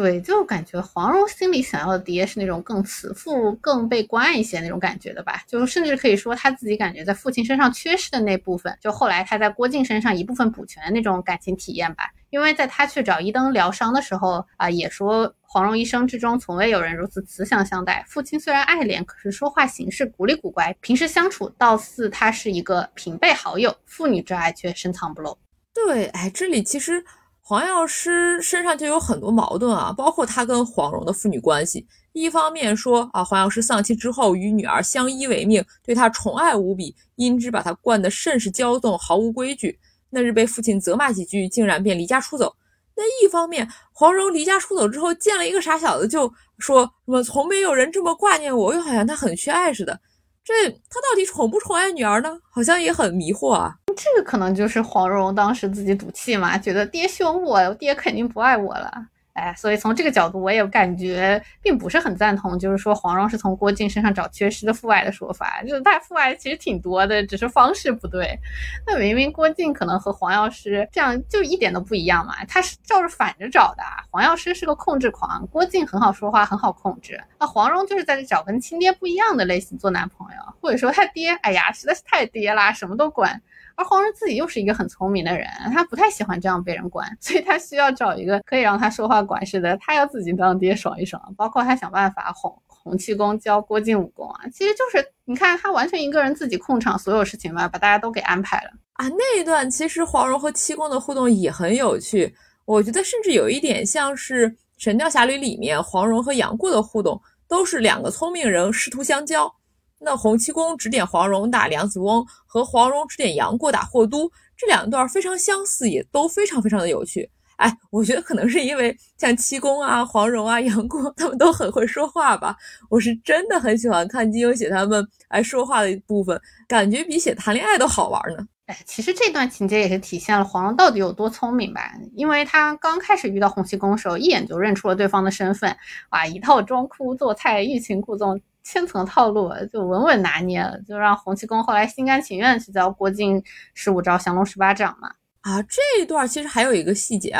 [0.00, 5.42] 对，就感觉黄蓉心里想要的爹是那种更慈父、更被关爱一些那种感觉的吧。
[5.46, 12.04] 就甚至可以说，他自己感觉在父亲身上缺失的那部分，就后来他在郭靖身上一部分补全的那种感情体验吧。
[12.30, 18.02] 因为在他去找一灯疗伤的时候啊，也说黄蓉一生之中从未有人如此慈祥相待。
[18.08, 25.36] 父亲虽然爱怜，可是说话行事古里古怪，平时相处倒似他是一个平辈好友，父女之爱却深藏不露。
[25.74, 27.04] 对，哎，这里其实。
[27.50, 31.84] 黄药师身上就有很多矛盾啊，包括他跟黄蓉的父女关系。
[32.12, 39.76] 一方面说啊，黄药师丧妻之后与女儿相依为命，对她宠爱无比，因之把她惯得甚是骄纵，毫无规矩。
[40.10, 42.54] 那日被父亲责骂几句，竟然便离家出走。
[42.94, 49.98] 那一方面，黄蓉离家出走之后，见了一个傻小子，就说什么从没有人这么挂念我，又好像他很缺爱似的。
[50.44, 52.38] 这他到底宠不宠爱女儿呢？
[52.48, 53.74] 好像也很迷惑啊。
[53.96, 59.06] 这个可能就是黄蓉当时自己赌气嘛，觉得爹凶我，我爹肯定不爱我了。
[59.32, 68.36] 哎，所以从这个角度，我也感觉并不是很赞同，就是说黄蓉是从郭靖身上找缺失的父爱的说法，就是他父爱其实挺多的，只是方式不对。
[68.84, 73.82] 那明明郭靖可能和黄药师这样就一点都不一样嘛，他是照着反着找的。
[74.10, 77.18] 黄药师是个控制狂，郭靖很好说话，很好控制。
[77.38, 83.40] 那黄蓉就是在这找跟亲爹不一样的类型做男朋友，或者说他爹，哎呀，实在是太爹啦，什么都管。
[83.76, 91.22] 而黄蓉自己又是一个很聪明的人，她不太喜欢这样被人管，所以她需要找一个可以让她说话管事的，她要自己当爹爽一爽。
[91.34, 99.08] 包括她想办法哄洪七公教郭靖武功啊，其实就是你看她完全一个人自己控场所有事情吧，把大家都给安排了啊。
[99.08, 102.34] 那一段其实黄蓉和七公的互动也很有趣，
[102.66, 107.18] 我觉得甚至有一点像是《神雕侠侣》里面黄蓉和杨过的互动，
[107.48, 109.54] 都是两个聪明人师徒相交。
[110.02, 117.30] 那洪七公指点黄蓉打梁子翁，和黄蓉指点杨过打霍都，这两段非常相似，也都非常非常的有趣。
[117.56, 122.56] 哎，我觉得可能是因为像七公啊、黄蓉啊、杨过他们都很会说话吧。
[122.88, 128.38] 我是真的很喜欢看金庸写他们爱说话的一部分，感觉比写谈恋爱都好玩呢。
[128.64, 131.92] 哎，其实这段情节也是体现了黄蓉到底有多聪明吧？
[132.14, 135.76] 因为她刚开始遇到洪七公的时候，一眼就认出了对方的身份，
[136.12, 138.40] 哇，一套装哭做菜、欲擒故纵。
[138.62, 143.42] 千层套路就稳稳拿捏了，就让洪七公后来心甘情愿去教郭靖
[143.74, 145.10] 十五招降龙十八掌嘛。
[145.40, 147.34] 啊，这一段其实还有一个细节，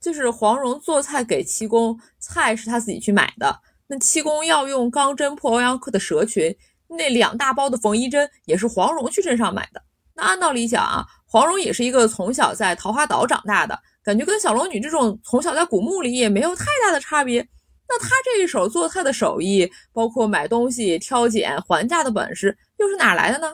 [0.00, 3.58] 就是黄蓉做菜给七公，菜是他自己去买的。
[3.86, 6.54] 那七公要用钢针破欧阳克的蛇群，
[6.88, 9.82] 那两大包的缝衣针也是黄蓉去镇上买的。
[10.14, 17.46] 那按道理讲啊，黄蓉也是一个从小在桃花岛长大的，感觉跟小龙女这种从小在古墓里也没有太大的差别。
[17.88, 23.52] 那他这一手做菜的手艺，包括买东西、挑拣、还价的本事，又是哪来的呢？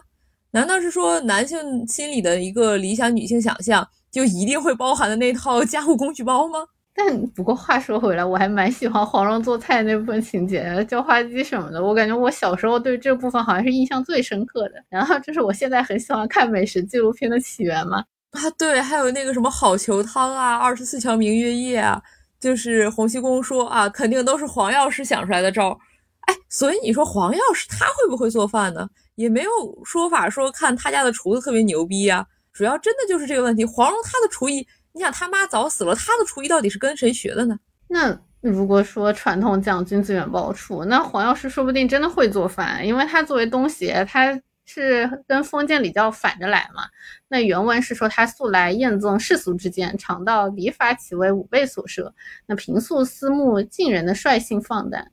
[0.52, 6.58] 难道是说男性心里的一个理想女性想象，就一定会包含的那套家务工具包吗？
[6.94, 11.82] 但不过话说回来，我还蛮喜欢黄蓉做菜那部分情节，叫花鸡什么的。
[11.82, 14.74] 我感觉我小时候对这部分好像是印象最深刻的。
[14.90, 18.04] 然后这是我现在很喜欢看美食纪录片的起源嘛？
[18.32, 22.02] 啊，对，还有那个什么好球汤啊，二十四桥明月夜啊。
[22.42, 25.78] 就是洪七公说啊，肯定都是黄药师想出来的招儿，
[26.22, 28.88] 哎，所以你说黄药师他会不会做饭呢？
[29.14, 29.50] 也没有
[29.84, 32.26] 说法说看他家的厨子特别牛逼呀。
[32.52, 37.56] 主要真的就是这个问题，黄蓉她的厨艺，你想他妈早死了，她的厨艺到底是跟谁学的呢？
[37.86, 44.36] 那如果说传统讲君子远庖厨，那黄药师说不定真的会做饭，因为他作为东邪，他。
[44.74, 46.84] 是跟封建礼教反着来嘛？
[47.28, 52.14] 那原文是说他素来厌憎世俗之见，常道礼法岂为吾辈所设。
[52.46, 55.06] 那平素思慕近人的率性放荡，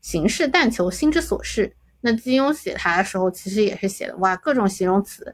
[0.00, 1.76] 行事但求心之所适。
[2.00, 5.32] 那金庸写他的时候，其实也是写的哇，各种形容词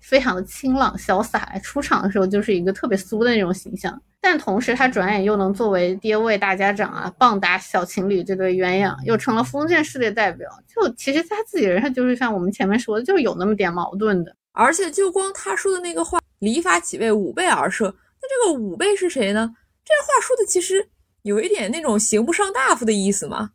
[0.00, 4.00] 非常的清朗潇洒，出场的时候就是一个特别苏的那种形象。
[4.26, 10.48] 但同时他转眼又能作为爹位大家长啊，棒打小情侣这对鸳鸯，又成了封建势力代表。
[10.66, 14.34] 就其实他自己人生就是像我们前面说的，就是有那么点矛盾的。
[14.52, 17.94] 而且就光他说的那个话，礼法岂为五辈而设？
[18.22, 19.54] 那这个五辈是谁呢？
[19.84, 20.88] 这话说的其实
[21.20, 23.50] 有一点那种刑不上大夫的意思嘛。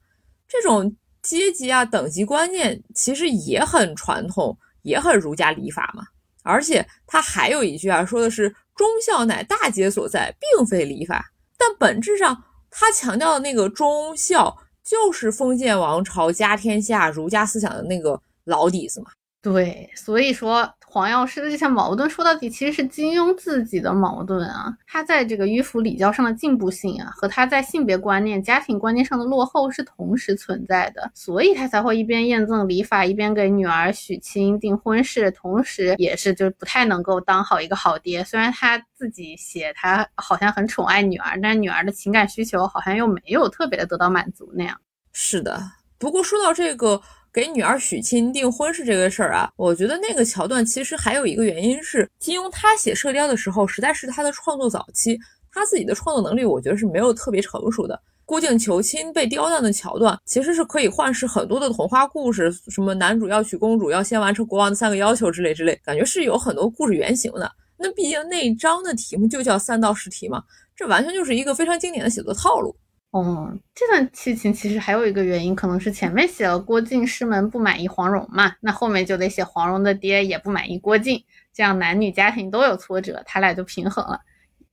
[0.47, 6.03] 这种阶级啊等级观念其实也很传统，也很儒家礼法嘛。
[6.43, 11.33] 而且他还有一句啊，说的是忠孝乃大节所在，并非礼法。
[11.57, 14.55] 但本质上，他强调的那个忠孝，
[14.85, 19.11] 就是封建王朝家天下儒家思想的那个老底子嘛。
[19.41, 20.73] 对，所以说。
[20.91, 24.75] 黄药师的这些矛盾，说到底其实是金庸自己的矛盾啊。
[24.87, 38.23] 他在这个迂腐礼教上的进步性啊，和他在性别观念、家庭观念上的落后是同时存在的，所以他才会一边验证礼法，一边给女儿许亲订婚事，同时也是就是不太能够当好一个好爹。
[38.23, 44.75] 虽然他自己写他好像很宠爱女儿，但女儿的情感需求好像又没有特别的得到满足那样。
[45.13, 45.61] 是的，
[45.99, 46.99] 不过说到这个。
[47.31, 55.17] 给女儿许亲订婚事这个事儿啊，我觉得那个桥段其实还有一个原因是金庸他写《射雕》的时候，实在是他的创作早期，
[55.51, 57.99] 他自己的创作能力我觉得是没有特别成熟的。
[58.25, 67.51] 郭靖求亲被刁难的桥段，其实是可以幻视很多的童话故事，什么男主要娶公主，要先完成国王的三个要求之类之类，感觉是有很多故事原型的。
[67.77, 70.43] 那毕竟那一章的题目就叫三道试题嘛，
[70.75, 72.75] 这完全就是一个非常经典的写作套路。
[73.11, 81.19] 哦，这段剧情其实还有一个原因，可能是前面写了郭靖师门不满意黄蓉嘛，那后面就得写黄蓉的爹也不满意郭靖，
[81.51, 84.19] 这样男女家庭都有挫折，他俩就平衡了。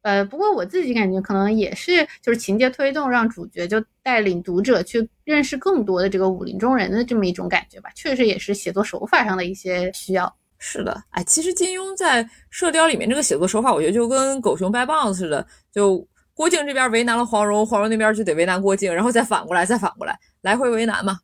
[0.02, 10.30] 呃，不过我自己感觉可能也是，就是情节推动让主角就带领读者去认识更多的这个武林中人的这么一种感觉吧，确实也是写作手法上的一些需要。
[10.58, 16.06] 是的，哎，其实金庸在《射雕》里面这个写作手法，我觉得就跟狗熊掰棒子似的，就。
[16.36, 21.18] 郭靖这边为难了黄蓉，黄蓉那边就得为难郭靖，然后再反过来，再反过来，来回为难嘛。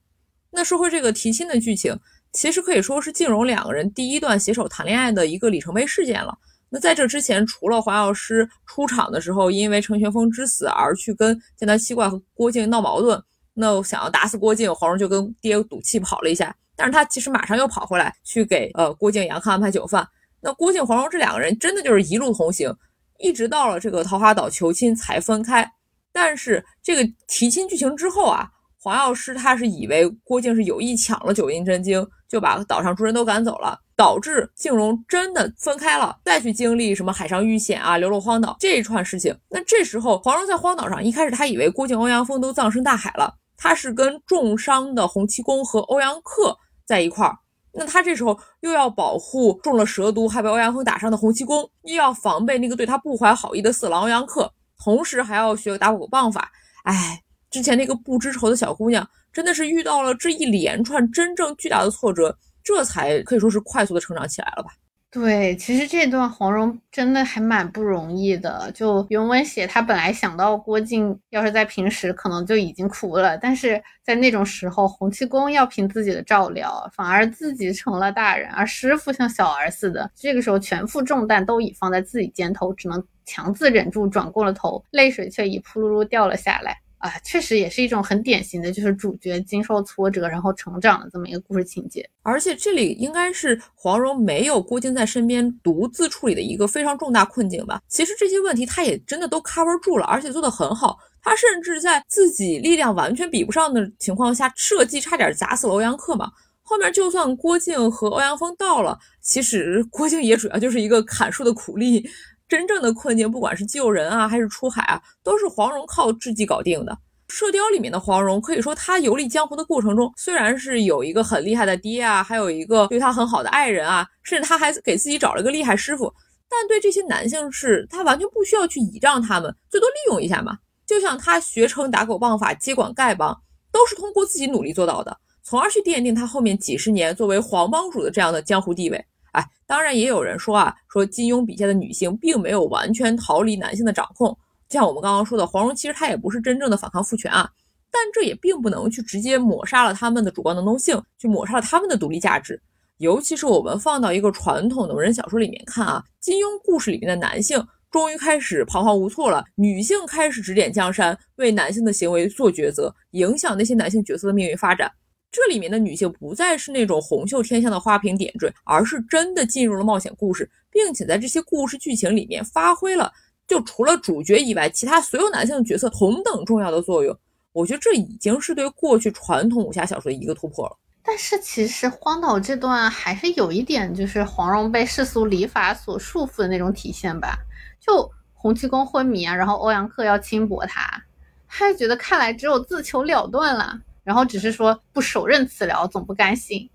[0.50, 1.94] 那说回这个提亲的剧情，
[2.32, 6.34] 其实可以说是靖荣两个人第一段携手谈恋爱的一个里程碑事件了。
[6.70, 20.08] 那在这之前，除了黄药师出场的时候因为程玄风之死而去跟剑南七怪和郭靖闹矛盾，那想要打死郭靖，黄蓉就跟爹赌气跑了一下，但是他其实马上又跑回来去给呃郭靖、杨康安排酒饭。
[20.40, 22.74] 那郭靖、黄蓉这两个人真的就是一路同行。
[23.23, 25.66] 一直到了这个桃花岛求亲才分开，
[26.12, 28.49] 但是这个提亲剧情之后啊，
[28.81, 39.33] 黄药师他是以为郭靖是有意抢了九阴真经，就把岛上诸人都赶走了，导致靖荣真的分开了，再去经历什么海上遇险啊、流落荒岛这一串事情。
[39.49, 47.39] 那这时候黄蓉在荒岛上，一开始他以为郭靖、欧阳锋都葬身大海了，他是跟重伤的洪七公和欧阳克在一块儿。
[47.75, 56.51] 那他这时候又要保护中了蛇毒还被欧阳锋打伤的洪七公，又要防备那个对他不怀好意的色狼欧阳克，同时还要学打狗棒法。
[56.85, 64.70] 哎，之前那个不知愁的小姑娘，真的是遇到了这一连串真正巨大的挫折，这才可以说是快速的成长起来了吧。
[65.12, 68.72] 对，其实这段黄蓉真的还蛮不容易的。
[68.72, 80.10] 就原文写，她本来想到郭靖要是在平时可能就已经哭了，但是在那种时候，洪七公要凭自己的照料，反而自己成了大人，而师傅像小儿似的。
[80.14, 86.82] 这个时候，全副重担都已放在自己肩头，只能强自忍住，转过了头，泪水却已扑噜噜掉了下来。
[87.03, 92.09] 啊，确实也是一种很典型的，就是主角经受挫折然后成长的这么一个故事情节。
[92.22, 97.80] 而且这里应该是黄蓉没有郭靖在身边独自处理的一个非常重大困境吧。
[97.88, 100.96] 其实这些问题他也真的都 cover 住了，而且做得很好。
[101.20, 106.30] 他甚至在自己力量完全比不上的情况下，设计差点砸死了欧阳克嘛。
[106.62, 112.09] 后面就算郭靖和欧阳锋到了，其实郭靖也主要就是一个砍树的苦力。
[112.53, 116.94] 真正的困境，不管是救人啊，还是出海啊，都是黄蓉靠智计搞定的。
[117.26, 126.12] 射雕里面的黄蓉，可以说她游历江湖的过程中，虽然是有一个很厉害的爹啊，还有一个对她很好的爱人啊，甚至她还给自己找了个厉害师傅，
[126.46, 130.59] 但对这些男性是她完全不需要去倚仗他们，最多利用一下嘛。
[130.86, 133.34] 就像她学成打狗棒法，接管丐帮，
[133.72, 139.03] 都是通过自己努力做到的，从而去奠定她后面几十年作为黄帮主的这样的江湖地位。
[139.33, 144.28] 哎，当然也有人说啊，说金庸笔下的女性并没有完全逃离男性的掌控，
[144.68, 147.49] 就像我们刚刚说的，黄蓉其实她也不是真正的反抗父权啊，
[147.91, 152.61] 但这也并不能去直接抹杀了他们的主观能动性，去抹杀了他们的独立价值。
[152.99, 164.93] 尤其是我们放到一个传统的文人小说里面看啊，金庸故事里面的男性终于开始彷徨无措了，女性开始指点江山，为男性的行为做抉择，影响那些男性角色的命运发展。
[165.33, 173.11] 这里面的女性不再是那种红袖添香的花瓶点缀，而是真的进入了冒险故事，并且在这些故事剧情里面发挥了
[173.49, 177.18] 就除了主角以外，其他所有男性角色同等重要的作用。
[177.53, 180.76] 我觉得这已经是对过去传统武侠小说的一个突破了。
[181.03, 187.37] 但是其实荒岛这段还是有一点，就是黄蓉被世俗礼法所束缚的那种体现吧。
[187.80, 191.03] 就洪七公昏迷啊，然后欧阳克要轻薄他，
[191.49, 196.68] 他就觉得看来只有自求了断了，然后只是说不手刃此疗，总不甘心。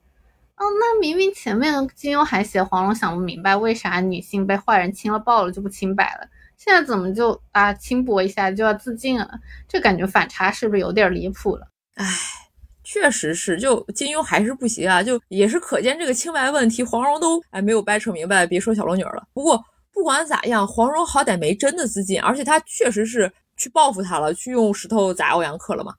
[0.55, 9.39] 哦，那明明前面金庸还写黄蓉想不明白为啥女性被坏人亲了抱了就不清白了，现在怎么就啊轻薄一下就要自尽了？
[9.67, 11.67] 这感觉反差是不是有点离谱了？
[11.95, 12.05] 唉。
[12.89, 19.27] 确实是，就金庸还是不行啊，就也是可见这个清白问题，黄蓉都哎没有掰扯明白，别说小龙女了。
[19.33, 19.61] 不过
[19.91, 25.93] 不管咋样，黄蓉好歹没真的自尽，而且她确实是去报复他了，去用石头砸欧阳克了嘛。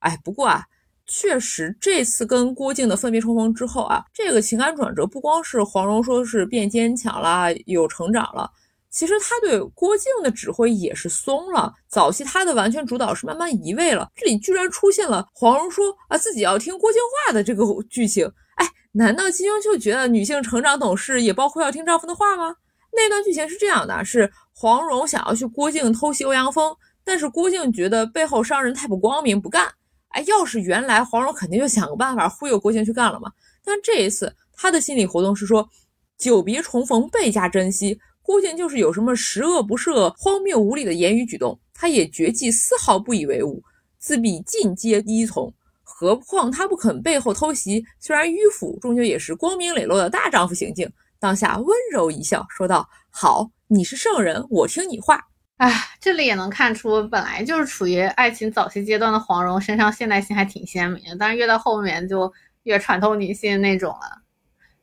[0.00, 0.62] 哎，不过啊，
[1.06, 8.50] 确实这次跟郭靖的分别重逢之后啊，这个情感转折不光是黄蓉说是变坚强了，有成长了。
[8.90, 14.08] 其实他对郭靖的指挥也是松了，早期他的完全主导是慢慢移位了。
[14.14, 18.26] 这里居然出现了黄蓉说啊自己要听郭靖话的这个 剧情，
[18.56, 22.54] 哎，难道金庸就觉得女性成长懂事也包括要听丈夫的话吗？
[22.90, 26.74] 那段剧情是这样的：是黄蓉想要去郭靖偷袭欧阳锋，
[27.04, 29.70] 但是郭靖觉得背后伤人太不光明，不干。
[30.08, 33.30] 哎，要是原来黄蓉肯定就想个办法忽悠郭靖去干了嘛。
[33.64, 35.68] 但这一次他的心理活动是说，
[36.16, 37.98] 久别重逢倍加珍惜。
[38.22, 43.62] 郭靖就是有什么十恶不赦、荒谬无理的言语举动，他也绝技丝毫不以为忤，
[43.98, 45.52] 自必尽皆依从。
[45.82, 50.90] 何况他不肯背后偷袭，虽然迂腐，终究也是光明磊落的大丈夫行径。
[51.18, 55.20] 当下温柔一笑，说道：“好，你是圣人，我听你话。”
[55.58, 62.32] 哎，这里也能看出，本来就是处于爱情早期阶段的黄蓉身上现代性还挺鲜明的，但是越到后面就
[62.62, 64.22] 越传统女性那种了。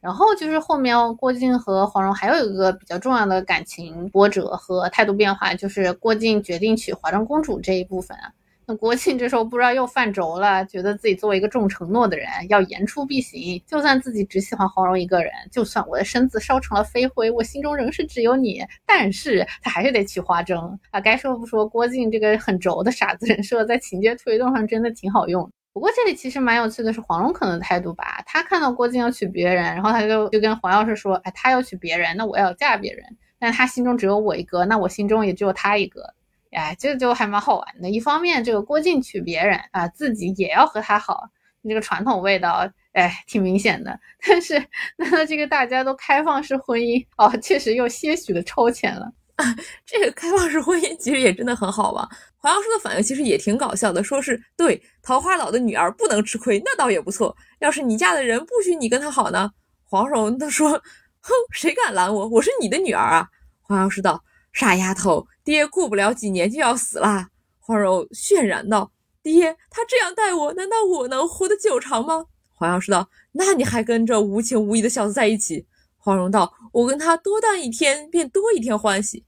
[0.01, 8.31] 然后就是后面郭靖和黄蓉还有一个比较重要的感情波折和态度变化，就是郭靖决定娶华筝公主这一部分啊。
[8.67, 13.61] 那郭靖这时候不知道又犯轴了，觉得自己作为一个重承诺的人，要言出必行。
[13.67, 18.65] 就算自己只喜欢黄蓉一个人，就算我的身子烧成了飞灰，我心中仍是只有你。
[18.85, 20.99] 但是他还是得娶花筝啊！
[20.99, 25.47] 该说不说，郭靖这个很轴的傻子人设，在情节推动上真的挺好用。
[25.71, 33.05] 不过这里其实蛮有趣的是黄蓉可能的态度吧，她看到郭靖要娶别人，然后她就就跟黄药师说，哎，他要娶别人，那我要嫁别人，
[33.37, 36.13] 但他心中只有我一个，那我心中也只有他一个，
[36.55, 37.89] 哎，这就还蛮好玩的。
[37.89, 41.29] 一方面这个郭靖娶别人啊，自己也要和他好，
[41.67, 43.99] 这个传统味道，哎，挺明显的。
[44.25, 44.63] 但是
[44.97, 49.11] 那这个大家都开放式婚姻哦，确实又些许的超前了。
[49.85, 52.07] 这个开放式婚姻其实也真的很好吧？
[52.37, 57.35] 黄药师的反应其实也挺搞笑的，说是对桃花岛的女儿不能吃亏，那倒也不错。
[57.59, 59.51] 要是你嫁的人不许你跟他好呢？
[59.83, 62.27] 黄蓉都说，哼，谁敢拦我？
[62.29, 63.27] 我是你的女儿啊！
[63.61, 67.27] 黄药师道，傻丫头，爹过不了几年就要死了。
[67.59, 68.91] 黄蓉渲然道，
[69.23, 72.25] 爹他这样待我，难道我能活得久长吗？
[72.53, 75.65] 黄药师道，那你还跟这无情无义的小子在一起？
[75.97, 79.23] 黄蓉道：“我跟他多待一天，便多一天欢喜。”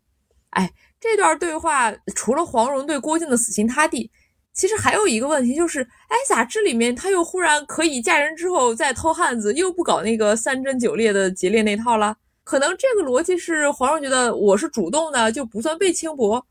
[0.51, 4.11] 哎，这段对话除了黄蓉对郭靖的死心塌地，
[4.53, 12.15] 其实还有一个问题，就是哎，咋这里面他又忽然可以嫁人之后再偷汉子，又不搞那个三贞九烈的劫猎那套了？
[12.47, 16.41] 可能这个逻辑是黄蓉觉得我是主动的，就不算被轻薄。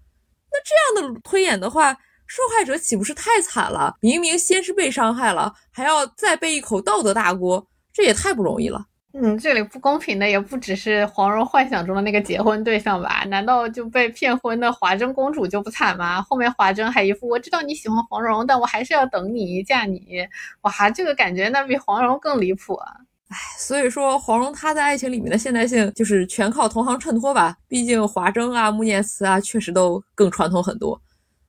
[0.53, 1.90] 那这样的推演的话，
[2.26, 3.97] 受害者岂不是太惨了？
[4.03, 8.84] 明明先是被伤害了，还要再背一口道德大锅，这也太不容易了。
[9.14, 13.24] 嗯，这里不公平的也不只是黄蓉幻想中的那个结婚对象吧？
[13.28, 16.20] 难道就被骗婚的华筝公主就不惨吗？
[16.20, 20.28] 后面华筝还一副我知道你喜欢黄蓉，但我还是要等你嫁你。
[20.61, 22.97] 哇，这个感觉那比黄蓉更离谱啊！
[23.29, 27.57] 唉，所以说黄蓉她在爱情里面的现代性就是全靠同行衬托吧。
[27.68, 31.01] 毕竟华筝啊、穆念慈啊确实都更传统很多。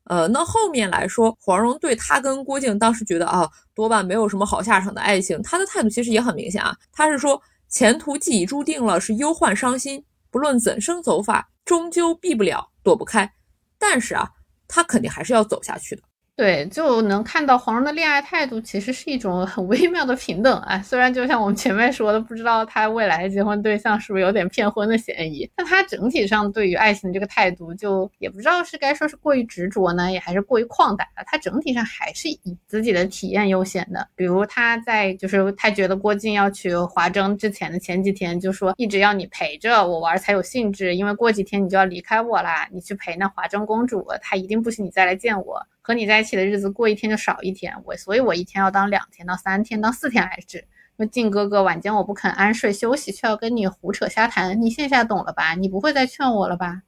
[0.05, 7.41] 呃，那后面来说，黄蓉对他跟郭靖当时觉得啊，多半没有什么好下场的爱情，他的态度其实也很明显啊，他是说。
[7.69, 10.01] 前途既已注定了，是忧患伤心。
[10.31, 13.29] 不论怎生走法，终究避不了，躲不开。
[13.77, 14.25] 但是啊，
[14.69, 16.01] 他肯定还是要走下去的。
[16.37, 20.79] 对，就能看到黄蓉的恋爱态度其实是一种很微妙的平等啊。
[20.83, 31.39] 虽然就像我们前面说的，不知道他未来结婚对象是不是有点骗婚的嫌疑，但他整体上对于爱情这个态度，就也不知道是该说是过于执着呢，也还是过于旷达她。
[31.39, 34.07] 整体上还是以自己的体验优先的。
[34.15, 45.65] 比如他在就是他觉得郭靖要娶华筝之前的前几天，就说一直要你陪着我玩才有兴致，因为过几天你就要离开我啦，你去陪那华筝公主，她一定不许你再来见我。
[45.87, 50.65] 和你在一起的日子过一天就少一天，我所以，我一天要当两天，到三天，到四天来治。
[50.97, 55.53] 说靖哥哥晚间我不肯安睡休息，却要跟你胡扯瞎谈，你现在懂了吧？
[55.53, 56.81] 你不会再劝我了吧？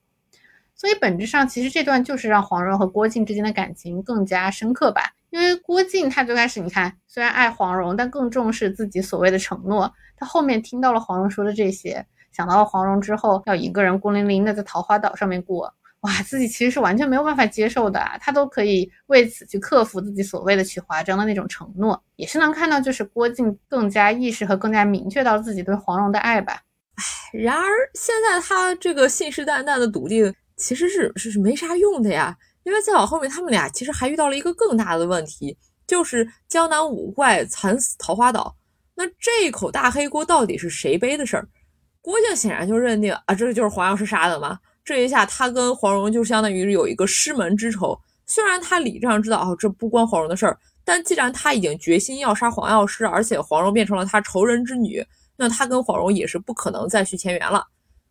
[0.76, 5.14] 所以本质上其实这段就是让黄蓉和郭靖之间的感情更加深刻吧。
[5.30, 9.94] 因为郭靖他最开始你看虽然爱黄蓉，但更重视自己所谓的承诺。
[10.18, 15.74] 他后面听到了黄蓉说的这些，想到了黄蓉之后要一个人孤零零的在桃花岛上面过。
[16.02, 26.62] 哇，自己其实是完全没有办法接受的，他都可以为此去克服自己所谓的娶华章的那种承诺，也是能看到就是郭靖更加意识和更加明确到自己对黄蓉的爱吧。
[26.96, 32.34] 唉，然而现在他这个信誓旦旦的笃定其实是是是没啥用的呀，
[32.64, 38.56] 因为再往后面他们俩其实还遇到了一个更大的问题，就是江南五怪惨死桃花岛，
[38.96, 41.46] 那这一口大黑锅到底是谁背的事儿？
[42.02, 44.58] 郭靖显然就认定啊，这就是黄药师杀的嘛。
[44.84, 48.00] 这一下，他跟黄蓉就相当于有一个师门之仇。
[48.26, 55.04] 虽然他理智上知道哦，这不关黄蓉的事儿，但既然他已经决心要杀黄药师，而且黄蓉变成了他仇人之女，
[55.36, 57.66] 那他跟黄蓉也是不可能再续前缘了。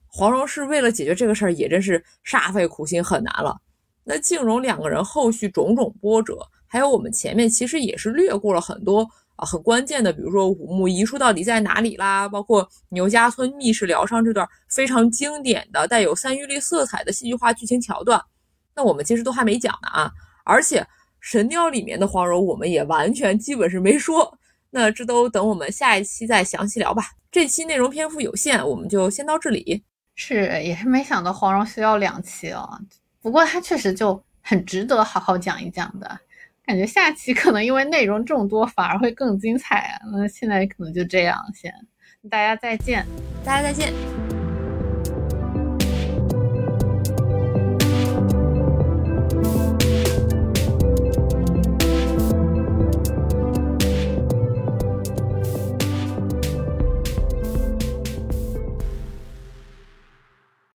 [0.07, 3.57] 黄蓉是为了解决这个事儿，也真是煞费苦心，很难了。
[4.05, 9.09] 那静蓉两个人后续种种波折，还有我们前面其实也是略过了很多。
[9.39, 12.29] 啊，很关键的，比如说五木遗书到底在哪里啦？
[12.29, 18.21] 包括牛家村密室疗伤这段非常经典的、带有三玉律色彩的戏剧化剧情桥段，
[18.75, 20.13] 那我们其实都还没讲呢啊！
[20.45, 20.85] 而且
[21.21, 24.37] 神雕里面的黄蓉，我们也完全基本是没说，
[24.71, 27.05] 那这都等我们下一期再详细聊吧。
[27.31, 29.85] 这期内容篇幅有限，我们就先到这里。
[30.17, 32.69] 是，也是没想到黄蓉需要两期哦，
[33.23, 36.19] 不过它确实就很值得好好讲一讲的。
[36.69, 40.01] 感觉下期可能因为内容众多，反而会更精彩啊！
[40.13, 41.73] 那现在可能就这样，先，
[42.29, 43.07] 大家再见，
[43.43, 44.38] 大家再见。